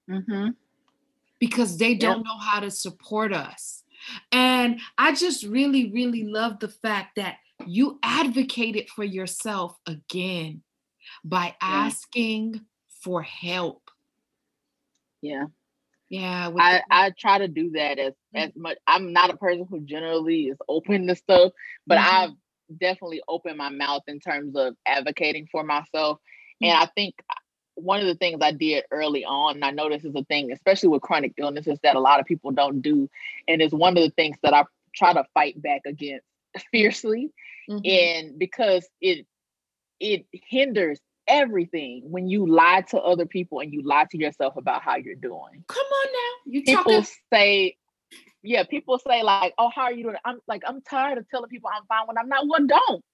[0.09, 0.51] Mm-hmm
[1.38, 2.27] because they don't yep.
[2.27, 3.83] know how to support us.
[4.33, 10.62] And I just really, really love the fact that you advocated for yourself again
[11.25, 12.61] by asking
[13.03, 13.90] for help.
[15.22, 15.46] Yeah.
[16.09, 16.51] Yeah.
[16.57, 18.38] I, I try to do that as, mm-hmm.
[18.38, 18.79] as much.
[18.87, 21.53] I'm not a person who generally is open to stuff,
[21.87, 22.14] but mm-hmm.
[22.14, 26.18] I've definitely opened my mouth in terms of advocating for myself.
[26.62, 26.66] Mm-hmm.
[26.66, 27.14] And I think
[27.77, 30.51] one of the things I did early on, and I know this is a thing,
[30.51, 33.09] especially with chronic illnesses, that a lot of people don't do.
[33.47, 36.27] And it's one of the things that I try to fight back against
[36.73, 37.31] fiercely.
[37.71, 38.27] Mm-hmm.
[38.29, 39.27] And because it
[40.01, 44.83] it hinders everything when you lie to other people and you lie to yourself about
[44.83, 45.65] how you're doing.
[45.69, 46.53] Come on now.
[46.53, 47.77] You people talking- say,
[48.43, 50.17] yeah, people say like, oh, how are you doing?
[50.25, 52.47] I'm like, I'm tired of telling people I'm fine when I'm not.
[52.47, 53.05] Well, don't.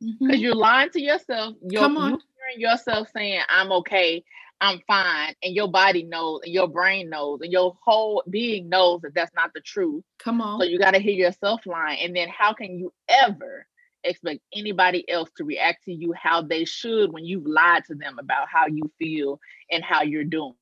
[0.00, 0.30] Because mm-hmm.
[0.34, 1.56] you're lying to yourself.
[1.62, 2.10] You're, Come on.
[2.10, 4.24] You're yourself saying, I'm okay.
[4.60, 9.02] I'm fine, and your body knows, and your brain knows, and your whole being knows
[9.02, 10.02] that that's not the truth.
[10.18, 10.58] Come on.
[10.58, 13.66] So you got to hear yourself lying, and then how can you ever
[14.02, 18.18] expect anybody else to react to you how they should when you've lied to them
[18.18, 20.54] about how you feel and how you're doing?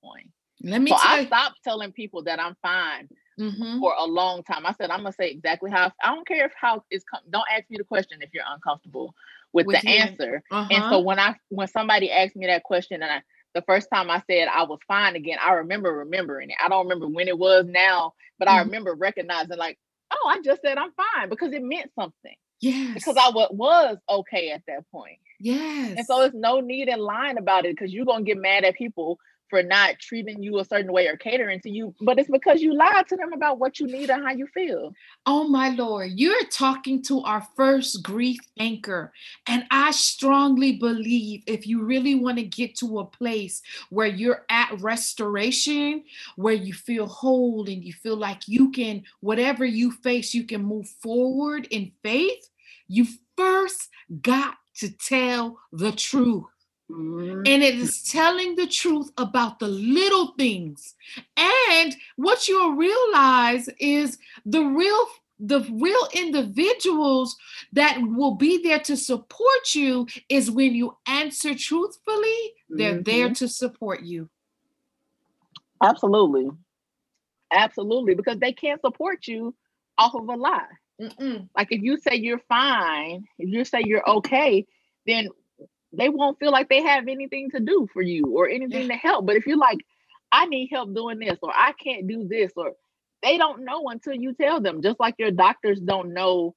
[0.60, 0.90] Let me.
[0.90, 3.80] So I you- stopped telling people that I'm fine Mhm.
[3.80, 4.66] for a long time.
[4.66, 7.46] I said I'm gonna say exactly how I don't care if how it's com- don't
[7.52, 9.14] ask me the question if you're uncomfortable
[9.52, 10.42] with, With the answer.
[10.50, 10.90] And Uh-huh.
[10.90, 13.22] so when I when somebody asked me that question and I
[13.54, 16.56] the first time I said I was fine again, I remember remembering it.
[16.64, 18.64] I don't remember when it was now, but I Mhm.
[18.66, 19.78] remember recognizing like,
[20.12, 22.34] oh, I just said I'm fine because it meant something.
[22.60, 22.94] yes.
[22.94, 25.18] Because I wa- was okay at that point.
[25.40, 25.94] Yes.
[25.98, 28.74] And so it's no need in lying about it because you're gonna get mad at
[28.76, 29.18] people
[29.48, 32.74] for not treating you a certain way or catering to you, but it's because you
[32.74, 34.92] lied to them about what you need and how you feel.
[35.26, 39.12] Oh my Lord, you're talking to our first grief anchor.
[39.46, 44.44] And I strongly believe if you really want to get to a place where you're
[44.50, 46.04] at restoration,
[46.36, 50.62] where you feel whole and you feel like you can, whatever you face, you can
[50.64, 52.48] move forward in faith,
[52.88, 53.88] you first
[54.20, 56.44] got to tell the truth.
[56.90, 57.48] Mhm.
[57.48, 60.94] And it is telling the truth about the little things.
[61.36, 65.06] And what you'll realize is the real
[65.40, 67.36] the real individuals
[67.72, 73.48] that will be there to support you is when you answer truthfully, they're there to
[73.48, 74.30] support you.
[75.82, 76.50] Absolutely.
[77.50, 78.14] Absolutely.
[78.14, 79.54] Because they can't support you
[79.98, 80.66] off of a lie.
[81.00, 81.48] Mm-mm.
[81.56, 84.64] Like if you say you're fine, if you say you're okay,
[85.06, 85.28] then
[85.96, 89.26] they won't feel like they have anything to do for you or anything to help.
[89.26, 89.78] But if you're like,
[90.32, 92.72] I need help doing this, or I can't do this, or
[93.22, 96.54] they don't know until you tell them, just like your doctors don't know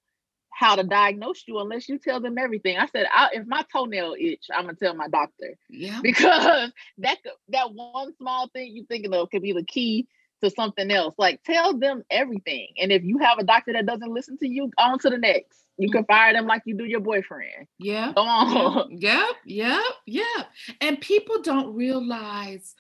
[0.50, 2.78] how to diagnose you unless you tell them everything.
[2.78, 6.00] I said, I, if my toenail itch, I'm gonna tell my doctor Yeah.
[6.04, 7.18] because that
[7.50, 10.08] that one small thing you thinking of could be the key
[10.44, 11.16] to something else.
[11.18, 12.70] Like tell them everything.
[12.80, 15.64] And if you have a doctor that doesn't listen to you, on to the next.
[15.80, 17.68] You can fire them like you do your boyfriend.
[17.78, 18.14] Yeah.
[18.16, 18.88] Go on.
[19.00, 20.48] Yep, yep, yep.
[20.82, 22.74] And people don't realize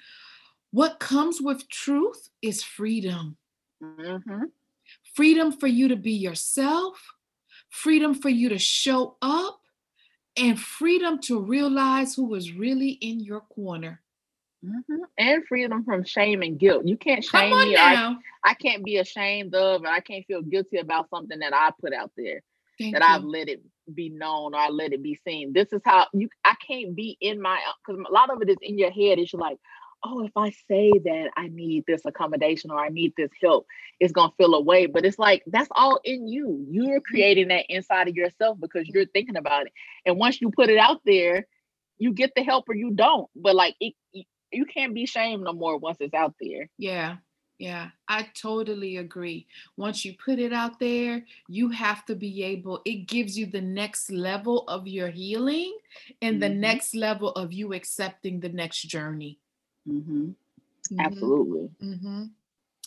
[0.71, 3.37] what comes with truth is freedom.
[3.81, 4.45] hmm
[5.15, 6.97] freedom for you to be yourself,
[7.69, 9.59] freedom for you to show up,
[10.37, 14.01] and freedom to realize who is really in your corner.
[14.63, 16.85] Hmm And freedom from shame and guilt.
[16.85, 17.75] You can't shame me.
[17.75, 18.17] I.
[18.43, 21.91] I can't be ashamed of, and I can't feel guilty about something that I put
[21.93, 22.41] out there.
[22.79, 23.61] Thank that I've let it
[23.93, 25.51] be known or I let it be seen.
[25.53, 28.57] This is how you I can't be in my because a lot of it is
[28.61, 29.19] in your head.
[29.19, 29.57] It's like,
[30.03, 33.65] oh, if I say that I need this accommodation or I need this help,
[33.99, 34.85] it's gonna feel away.
[34.85, 36.65] But it's like that's all in you.
[36.69, 39.73] You're creating that inside of yourself because you're thinking about it.
[40.05, 41.47] And once you put it out there,
[41.97, 43.27] you get the help or you don't.
[43.35, 43.95] But like it,
[44.51, 46.69] you- can't be shamed no more once it's out there.
[46.77, 47.17] Yeah,
[47.57, 49.47] yeah, I totally agree.
[49.77, 53.61] Once you put it out there, you have to be able, it gives you the
[53.61, 55.77] next level of your healing
[56.21, 56.59] and the Mhm.
[56.59, 59.39] next level of you accepting the next journey.
[59.85, 60.35] Mhm.
[60.91, 61.05] Mhm.
[61.05, 61.75] Absolutely.
[61.81, 62.23] hmm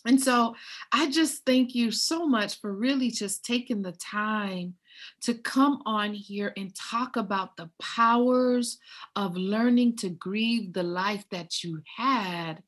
[0.07, 0.57] And so
[0.93, 4.77] I just thank you so much for really just taking the time
[5.23, 8.79] to come on here and talk about the powers
[9.17, 12.63] of learning to grieve the life that you had,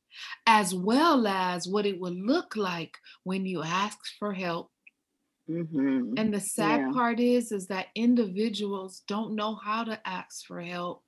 [0.47, 4.71] as well as what it would look like when you ask for help.
[5.47, 6.92] hmm And the sad Yeah.
[6.92, 11.05] part is, is that individuals don't know how to ask for help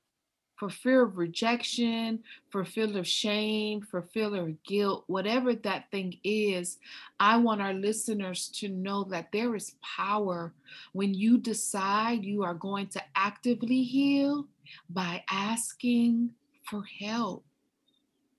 [0.57, 6.19] for fear of rejection, for fear of shame, for fear of guilt, whatever that thing
[6.25, 6.79] is.
[7.19, 10.55] I want our listeners to know that there is power
[10.93, 14.47] when you decide you are going to actively heal
[14.88, 16.31] by asking
[16.71, 17.45] for help.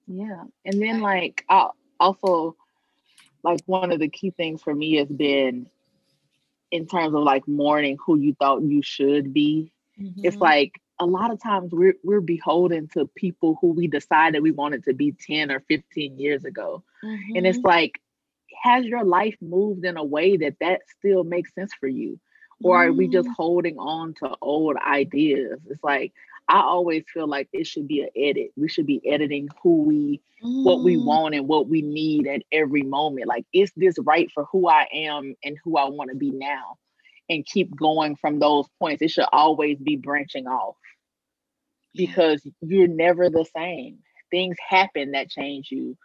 [0.07, 0.43] Yeah.
[0.65, 2.55] And then like I also
[3.43, 5.69] like one of the key things for me has been
[6.71, 9.71] in terms of like mourning who you thought you should be.
[10.23, 10.41] It's Mhm.
[10.41, 14.83] like a lot of times we're we're beholden to people who we decided we wanted
[14.85, 16.83] to be 10 or 15 years ago.
[17.35, 17.65] And it's Mhm.
[17.65, 17.99] like
[18.63, 22.19] has your life moved in a way that that still makes sense for you?
[22.63, 23.35] Or are we just Mm.
[23.35, 25.59] holding on to old ideas?
[25.69, 26.13] It's like
[26.47, 28.51] I always feel like it should be an edit.
[28.55, 30.21] We should be editing who we
[30.63, 30.97] what we Mm.
[30.97, 33.27] want and what we need at every moment.
[33.27, 36.77] Like, is this right for who I am and who I want to be now?
[37.29, 39.01] And keep going from those points.
[39.01, 40.75] It should always be branching off
[41.95, 43.99] because you're never the same.
[44.29, 45.97] Things happen that change you.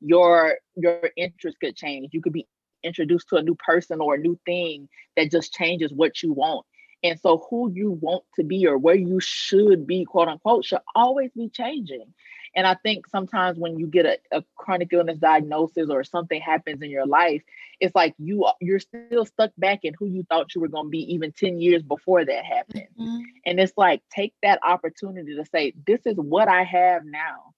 [0.00, 2.10] Your your interest could change.
[2.12, 2.46] You could be
[2.82, 6.66] introduced to a new person or a new thing that just changes what you want.
[7.02, 10.80] And so who you want to be or where you should be, quote unquote, should
[10.94, 12.12] always be changing.
[12.56, 16.80] And I think sometimes when you get a, a chronic illness diagnosis or something happens
[16.80, 17.42] in your life,
[17.80, 20.90] it's like you you're still stuck back in who you thought you were going to
[20.90, 22.88] be even 10 years before that happened.
[22.98, 23.20] Mm-hmm.
[23.44, 27.52] And it's like take that opportunity to say, this is what I have now.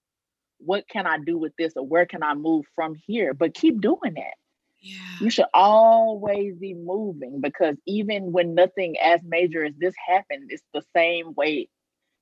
[0.57, 3.33] What can I do with this or where can I move from here?
[3.33, 4.33] But keep doing that.
[4.81, 4.97] Yeah.
[5.21, 10.63] You should always be moving because even when nothing as major as this happened, it's
[10.73, 11.69] the same way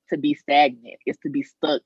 [0.09, 0.97] to be stagnant.
[1.07, 1.81] It's to be stuck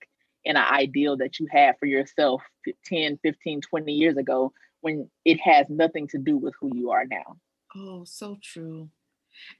[0.46, 2.42] in an ideal that you had for yourself
[2.86, 7.06] 10, 15, 20 years ago when it has nothing to do with who you are
[7.06, 7.38] now.
[7.76, 8.90] Oh, so true.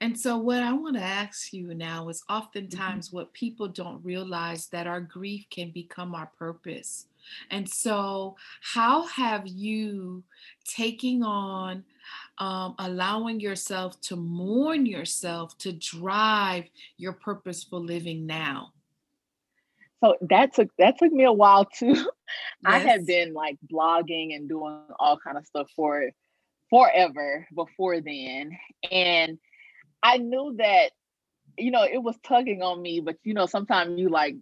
[0.00, 2.36] And so, what I want to ask you now is mm-hmm.
[2.36, 3.16] oftentimes mm-hmm.
[3.16, 7.06] what people don't realize that our grief can become our purpose.
[7.50, 10.24] And so, how have you
[10.64, 11.84] taking on,
[12.38, 16.64] um, allowing yourself to mourn yourself to drive
[16.96, 18.72] your purposeful living now?
[20.02, 21.94] So that took that took me a while too.
[21.94, 22.06] Yes.
[22.64, 26.10] I had been like blogging and doing all kind of stuff for
[26.70, 28.58] forever before then,
[28.90, 29.38] and
[30.02, 30.90] I knew that
[31.56, 33.00] you know it was tugging on me.
[33.00, 34.36] But you know, sometimes you like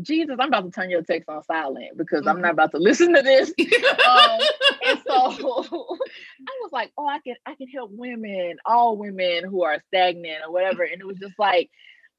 [0.00, 2.30] Jesus, I'm about to turn your text on silent because mm-hmm.
[2.30, 3.50] I'm not about to listen to this.
[3.60, 4.40] um,
[4.86, 9.62] and so I was like, oh, I can I can help women, all women who
[9.62, 10.82] are stagnant or whatever.
[10.82, 11.70] And it was just like,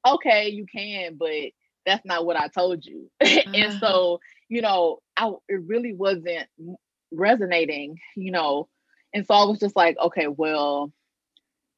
[0.06, 1.50] okay, you can, but
[1.86, 3.10] that's not what I told you.
[3.20, 6.48] And so, you know, I it really wasn't
[7.12, 8.68] resonating, you know.
[9.12, 10.92] And so I was just like, okay, well,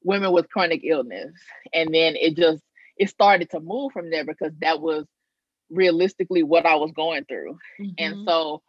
[0.03, 1.33] women with chronic illness.
[1.73, 2.63] And then it just
[2.97, 5.05] it started to move from there because that was
[5.71, 7.59] realistically what I was going through.
[7.81, 7.91] Mm-hmm.
[7.99, 8.63] And so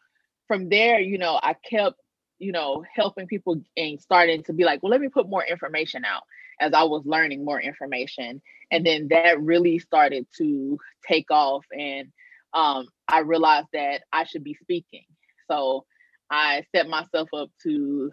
[0.48, 2.00] from there, you know, I kept,
[2.40, 6.04] you know, helping people and starting to be like, well, let me put more information
[6.06, 6.24] out
[6.60, 8.41] as I was learning more information.
[8.72, 10.78] And then that really started to
[11.08, 11.66] take off.
[11.72, 12.10] And
[12.53, 15.05] um, I realized that I should be speaking.
[15.49, 15.86] So
[16.30, 18.12] I set myself up to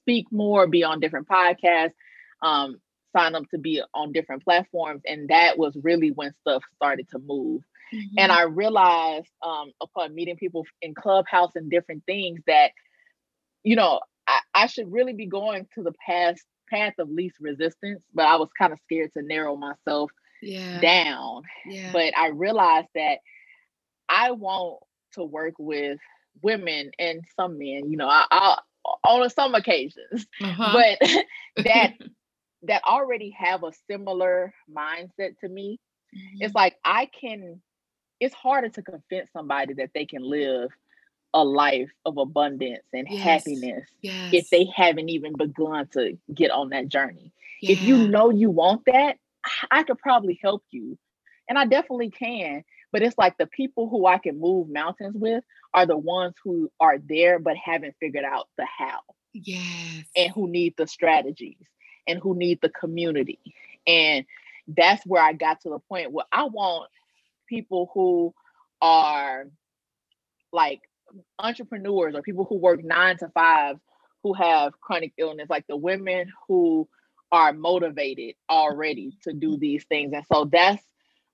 [0.00, 1.94] speak more, be on different podcasts,
[2.42, 2.80] um,
[3.16, 5.02] sign up to be on different platforms.
[5.06, 7.62] And that was really when stuff started to move.
[7.92, 8.18] Mm-hmm.
[8.18, 12.70] And I realized um, upon meeting people in Clubhouse and different things that,
[13.62, 16.42] you know, I, I should really be going to the past
[16.72, 20.10] path of least resistance, but I was kind of scared to narrow myself
[20.40, 20.80] yeah.
[20.80, 21.42] down.
[21.66, 21.90] Yeah.
[21.92, 23.18] But I realized that
[24.08, 24.80] I want
[25.14, 25.98] to work with
[26.42, 28.58] women and some men, you know, I, I
[29.04, 30.72] on some occasions, uh-huh.
[30.72, 31.08] but
[31.64, 31.94] that
[32.64, 35.78] that already have a similar mindset to me.
[36.14, 36.44] Mm-hmm.
[36.44, 37.60] It's like I can
[38.20, 40.70] it's harder to convince somebody that they can live
[41.34, 43.22] a life of abundance and yes.
[43.22, 44.30] happiness yes.
[44.32, 47.32] if they haven't even begun to get on that journey.
[47.60, 47.72] Yeah.
[47.72, 49.16] If you know you want that,
[49.70, 50.98] I could probably help you.
[51.48, 52.64] And I definitely can.
[52.92, 56.70] But it's like the people who I can move mountains with are the ones who
[56.78, 59.00] are there but haven't figured out the how.
[59.32, 60.04] Yes.
[60.14, 61.56] And who need the strategies
[62.06, 63.40] and who need the community.
[63.86, 64.26] And
[64.68, 66.90] that's where I got to the point where I want
[67.48, 68.34] people who
[68.82, 69.46] are
[70.52, 70.82] like
[71.38, 73.76] entrepreneurs or people who work nine to five
[74.22, 76.88] who have chronic illness, like the women who
[77.30, 80.12] are motivated already to do these things.
[80.12, 80.82] And so that's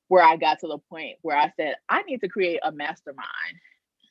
[0.08, 3.26] where I got to the point where I said, I need to create a mastermind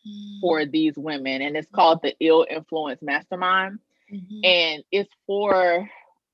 [0.07, 0.41] mm-hmm.
[0.41, 1.41] for these women.
[1.41, 3.79] And it's called the Ill Influence Mastermind.
[4.13, 4.39] Mm-hmm.
[4.43, 5.89] And it's for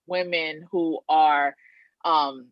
[0.07, 1.55] women who are
[2.03, 2.47] um,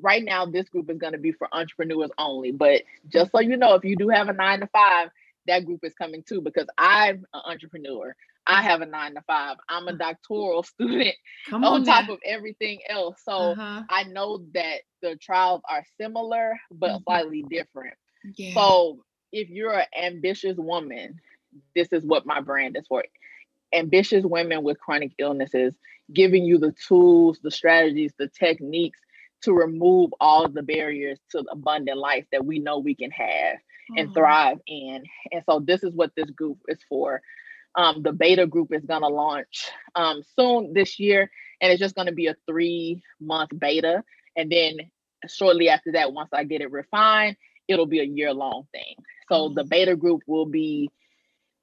[0.00, 3.56] right now this group is going to be for entrepreneurs only but just so you
[3.56, 5.08] know if you do have a nine to five
[5.46, 8.14] that group is coming too because i'm an entrepreneur
[8.46, 9.98] i have a nine to five i'm a mm.
[9.98, 11.14] doctoral student
[11.48, 13.82] Come on, on top of everything else so uh-huh.
[13.88, 17.02] i know that the trials are similar but mm-hmm.
[17.04, 17.94] slightly different
[18.36, 18.54] yeah.
[18.54, 21.20] so if you're an ambitious woman
[21.74, 23.04] this is what my brand is for
[23.72, 25.74] ambitious women with chronic illnesses
[26.12, 28.98] giving you the tools the strategies the techniques
[29.42, 33.56] to remove all the barriers to abundant life that we know we can have
[33.96, 34.14] and mm-hmm.
[34.14, 35.04] thrive in.
[35.32, 37.20] And so this is what this group is for.
[37.76, 41.30] Um, the beta group is going to launch um, soon this year,
[41.60, 44.04] and it's just going to be a three month beta.
[44.36, 44.76] And then
[45.28, 48.94] shortly after that, once I get it refined, it'll be a year long thing.
[49.28, 49.54] So mm-hmm.
[49.54, 50.90] the beta group will be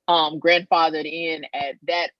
[0.07, 2.11] um, grandfathered in at that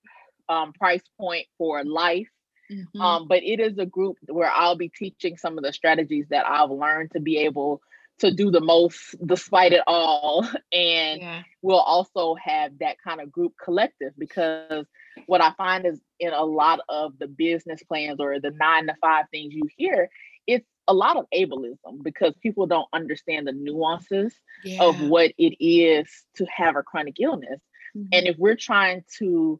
[0.48, 2.28] um, price point for life
[2.72, 3.02] Mm-hmm.
[3.02, 6.48] Um, but it is a group where I'll be teaching some of the strategies that
[6.48, 7.82] I've learned to be able
[8.22, 10.48] to do the most despite it all.
[10.74, 11.42] And yeah.
[11.62, 14.86] we'll also have that kind of group collective because
[15.26, 18.96] what I find is in a lot of the business plans or the nine to
[19.02, 20.10] five things you hear
[20.48, 24.84] it's a lot of ableism because people don't understand the nuances yeah.
[24.84, 27.60] of what it is to have a chronic illness.
[27.96, 28.08] Mm-hmm.
[28.12, 29.60] And if we're trying to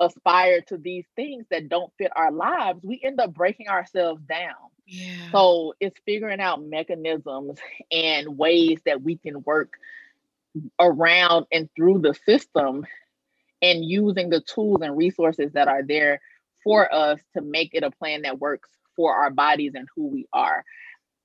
[0.00, 4.54] aspire to these things that don't fit our lives, we end up breaking ourselves down.
[4.86, 5.30] Yeah.
[5.30, 7.58] So it's figuring out mechanisms
[7.92, 9.74] and ways that we can work
[10.80, 12.84] around and through the system
[13.62, 16.20] and using the tools and resources that are there
[16.64, 20.26] for us to make it a plan that works for our bodies and who we
[20.32, 20.64] are.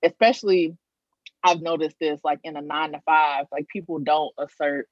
[0.03, 0.77] Especially,
[1.43, 4.87] I've noticed this like in a nine to five, like people don't assert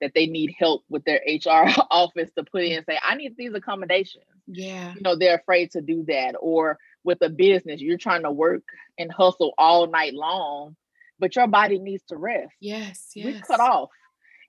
[0.00, 3.36] that they need help with their HR office to put in and say, I need
[3.36, 4.24] these accommodations.
[4.46, 4.94] Yeah.
[4.94, 6.34] You know, they're afraid to do that.
[6.40, 8.62] Or with a business, you're trying to work
[8.98, 10.76] and hustle all night long,
[11.18, 12.52] but your body needs to rest.
[12.60, 13.10] Yes.
[13.14, 13.26] yes.
[13.26, 13.90] We cut off.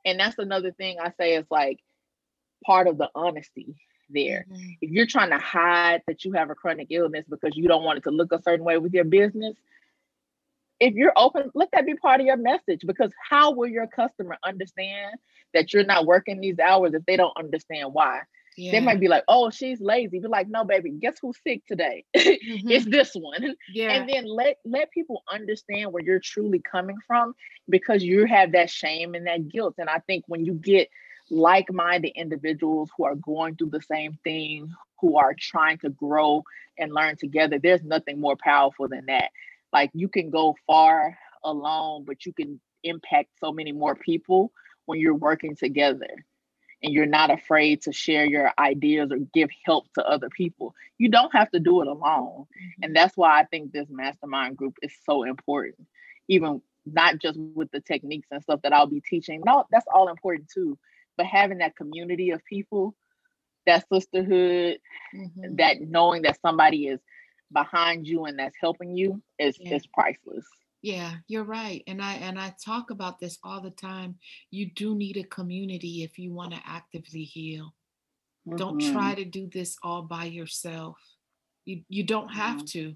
[0.05, 1.79] And that's another thing I say is like
[2.65, 3.75] part of the honesty
[4.09, 4.45] there.
[4.49, 4.69] Mm-hmm.
[4.81, 7.99] If you're trying to hide that you have a chronic illness because you don't want
[7.99, 9.55] it to look a certain way with your business,
[10.79, 14.37] if you're open, let that be part of your message because how will your customer
[14.43, 15.15] understand
[15.53, 18.21] that you're not working these hours if they don't understand why?
[18.57, 18.71] Yeah.
[18.73, 20.19] They might be like, oh, she's lazy.
[20.19, 22.03] Be like, no, baby, guess who's sick today?
[22.49, 22.69] Mm-hmm.
[22.69, 23.55] it's this one.
[23.71, 23.91] Yeah.
[23.91, 27.35] And then let let people understand where you're truly coming from
[27.69, 29.75] because you have that shame and that guilt.
[29.77, 30.89] And I think when you get
[31.29, 36.43] like-minded individuals who are going through the same thing, who are trying to grow
[36.77, 39.29] and learn together, there's nothing more powerful than that.
[39.71, 44.51] Like you can go far alone, but you can impact so many more people
[44.85, 46.09] when you're working together
[46.81, 50.73] and you're not afraid to share your ideas or give help to other people.
[50.97, 52.45] You don't have to do it alone.
[52.45, 52.83] Mm-hmm.
[52.83, 55.87] And that's why I think this mastermind group is so important.
[56.27, 59.41] Even not just with the techniques and stuff that I'll be teaching.
[59.45, 60.77] No, that's all important too.
[61.17, 62.95] But having that community of people,
[63.65, 64.79] that sisterhood,
[65.13, 65.55] mm-hmm.
[65.57, 66.99] that knowing that somebody is
[67.51, 69.75] behind you and that's helping you is yeah.
[69.75, 70.45] is priceless.
[70.81, 71.83] Yeah, you're right.
[71.87, 74.15] And I and I talk about this all the time.
[74.51, 77.73] You do need a community if you want to actively heal.
[78.47, 78.57] Mm-hmm.
[78.57, 80.97] Don't try to do this all by yourself.
[81.65, 82.65] You you don't have mm-hmm.
[82.65, 82.95] to.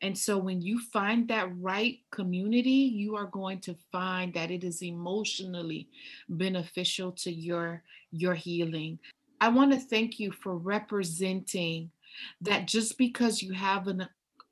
[0.00, 4.64] And so when you find that right community, you are going to find that it
[4.64, 5.88] is emotionally
[6.28, 8.98] beneficial to your your healing.
[9.40, 11.90] I want to thank you for representing
[12.40, 14.08] that just because you have an,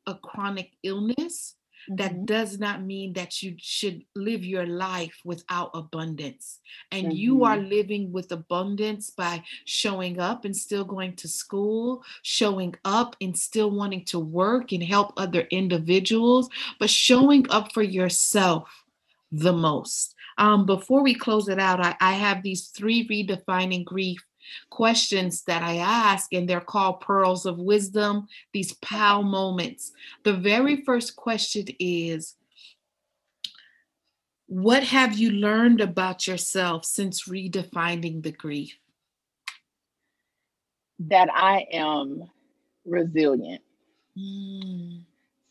[0.06, 1.56] a chronic illness
[1.90, 1.96] Mm-hmm.
[1.96, 6.60] That does not mean that you should live your life without abundance.
[6.90, 7.16] And mm-hmm.
[7.16, 7.68] you are mm-hmm.
[7.68, 13.70] living with abundance by showing up and still going to school, showing up and still
[13.70, 16.48] wanting to work and help other individuals,
[16.78, 18.84] but showing up for yourself
[19.30, 20.14] the most.
[20.38, 24.24] Um, before we close it out, I, I have these three redefining grief
[24.70, 29.92] questions that I ask, and they're called pearls of wisdom, these POW moments.
[30.24, 32.34] The very first question is
[34.46, 38.76] What have you learned about yourself since redefining the grief?
[40.98, 42.30] That I am
[42.84, 43.62] resilient.
[44.16, 45.04] Mm.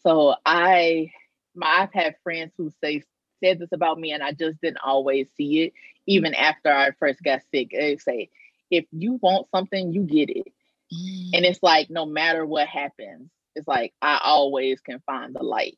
[0.03, 1.11] So I,
[1.55, 3.03] my, I've had friends who say
[3.43, 5.73] said this about me, and I just didn't always see it.
[6.07, 8.29] Even after I first got sick, they say,
[8.71, 10.47] if you want something, you get it.
[10.93, 11.29] Mm.
[11.33, 15.77] And it's like no matter what happens, it's like I always can find the light.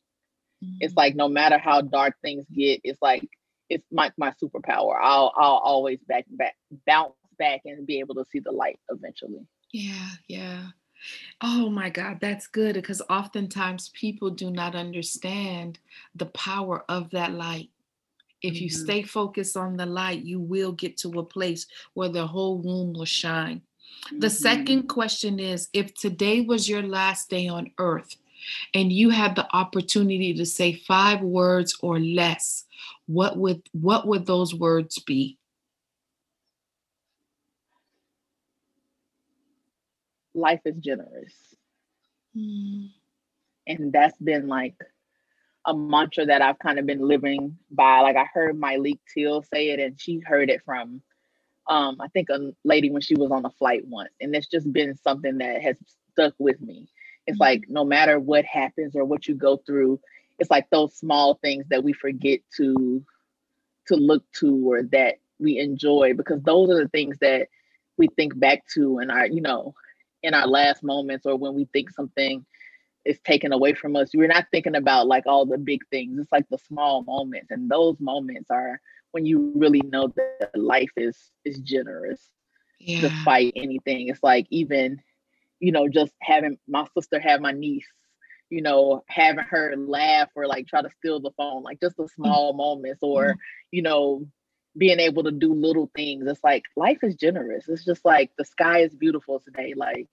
[0.64, 0.78] Mm.
[0.80, 3.28] It's like no matter how dark things get, it's like
[3.70, 4.98] it's my my superpower.
[5.02, 6.56] I'll I'll always back back
[6.88, 9.48] bounce back and be able to see the light eventually.
[9.72, 10.68] Yeah, yeah.
[11.42, 15.80] Oh my God, that's good because oftentimes people do not understand
[16.16, 17.70] the power of that light.
[18.44, 18.84] If you mm-hmm.
[18.84, 22.94] stay focused on the light, you will get to a place where the whole room
[22.94, 23.62] will shine.
[24.08, 24.20] Mm-hmm.
[24.20, 28.18] The second question is if today was your last day on earth
[28.74, 32.66] and you had the opportunity to say five words or less,
[33.06, 35.38] what would what would those words be?
[40.34, 41.34] Life is generous.
[42.36, 42.90] Mm.
[43.68, 44.76] And that's been like
[45.66, 48.02] a mantra that I've kind of been living by.
[48.02, 51.02] Like I heard Myleik Teele say it, and she heard it from,
[51.70, 54.72] um, I think a lady when she was on a flight once, and it's just
[54.72, 55.78] been something that has
[56.12, 56.88] stuck with me.
[57.26, 57.42] It's mm-hmm.
[57.44, 60.00] like no matter what happens or what you go through,
[60.40, 63.04] it's like those small things that we forget to
[63.88, 67.48] to look to or that we enjoy because those are the things that
[67.98, 69.76] we think back to in our, you know,
[70.22, 72.46] in our last moments or when we think something
[73.06, 74.12] is taken away from us.
[74.14, 76.20] We're not thinking about like all the big things.
[76.20, 78.80] It's like the small moments, and those moments are
[79.12, 82.30] when you really know that life is is generous,
[82.80, 83.02] yeah.
[83.02, 84.10] despite anything.
[84.10, 85.02] It's like even,
[85.60, 87.88] you know, just having my sister have my niece,
[88.50, 92.04] you know, having her laugh or like try to steal the phone, like just the
[92.04, 92.24] mm-hmm.
[92.24, 93.40] small moments, or mm-hmm.
[93.72, 94.26] you know,
[94.78, 96.26] being able to do little things.
[96.28, 97.68] It's like life is generous.
[97.68, 99.74] It's just like the sky is beautiful today.
[99.76, 100.08] Like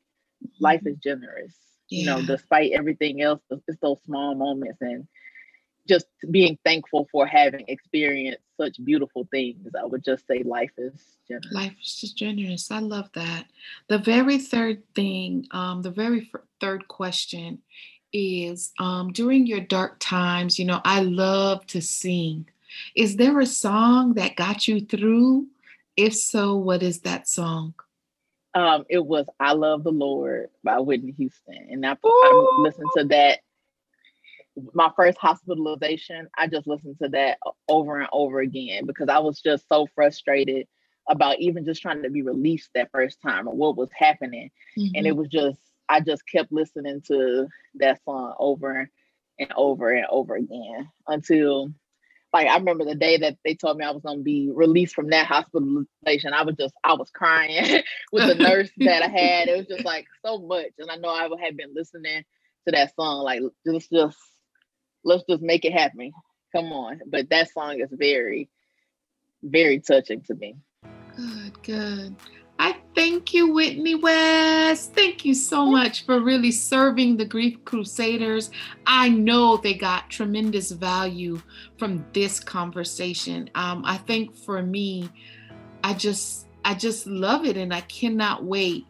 [0.59, 1.55] life is generous.
[1.91, 2.01] Yeah.
[2.01, 5.07] You know, despite everything else, it's those small moments and
[5.89, 9.69] just being thankful for having experienced such beautiful things.
[9.79, 11.53] I would just say life is generous.
[11.53, 12.71] Life is just generous.
[12.71, 13.47] I love that.
[13.89, 17.59] The very third thing, um, the very f- third question
[18.13, 22.49] is um, during your dark times, you know, I love to sing.
[22.95, 25.49] Is there a song that got you through?
[25.97, 27.75] If so, what is that song?
[28.55, 31.69] Um, it was I Love the Lord by Whitney Houston.
[31.71, 33.41] And I, I listened to that
[34.75, 36.29] my first hospitalization.
[36.37, 37.39] I just listened to that
[37.69, 40.67] over and over again because I was just so frustrated
[41.09, 44.51] about even just trying to be released that first time or what was happening.
[44.79, 44.97] Mm-hmm.
[44.97, 48.89] And it was just I just kept listening to that song over
[49.39, 51.73] and over and over again until
[52.33, 55.11] like I remember the day that they told me I was gonna be released from
[55.11, 56.33] that hospitalization.
[56.33, 59.49] I was just I was crying with the nurse that I had.
[59.49, 62.25] It was just like so much, and I know I had been listening
[62.67, 64.19] to that song like just just
[65.05, 66.13] let's just make it happen.
[66.55, 68.49] Come on, but that song is very
[69.43, 70.57] very touching to me.
[71.17, 72.17] Good, good.
[72.61, 74.93] I thank you, Whitney West.
[74.93, 78.51] Thank you so much for really serving the Grief Crusaders.
[78.87, 81.41] I know they got tremendous value
[81.79, 83.49] from this conversation.
[83.55, 85.09] Um, I think for me,
[85.83, 88.85] I just I just love it, and I cannot wait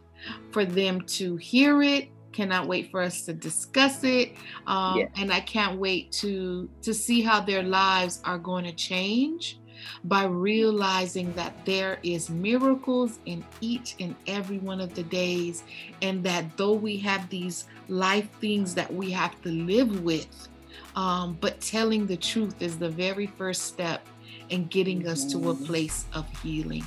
[0.50, 2.08] for them to hear it.
[2.32, 4.32] Cannot wait for us to discuss it,
[4.66, 5.06] um, yeah.
[5.16, 9.59] and I can't wait to to see how their lives are going to change
[10.04, 15.62] by realizing that there is miracles in each and every one of the days
[16.02, 20.48] and that though we have these life things that we have to live with
[20.96, 24.06] um, but telling the truth is the very first step
[24.50, 25.64] in getting us to a mm-hmm.
[25.64, 26.86] place of healing.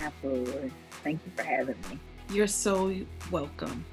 [0.00, 0.70] Absolutely.
[1.02, 1.98] Thank you for having me.
[2.30, 2.94] You're so
[3.30, 3.84] welcome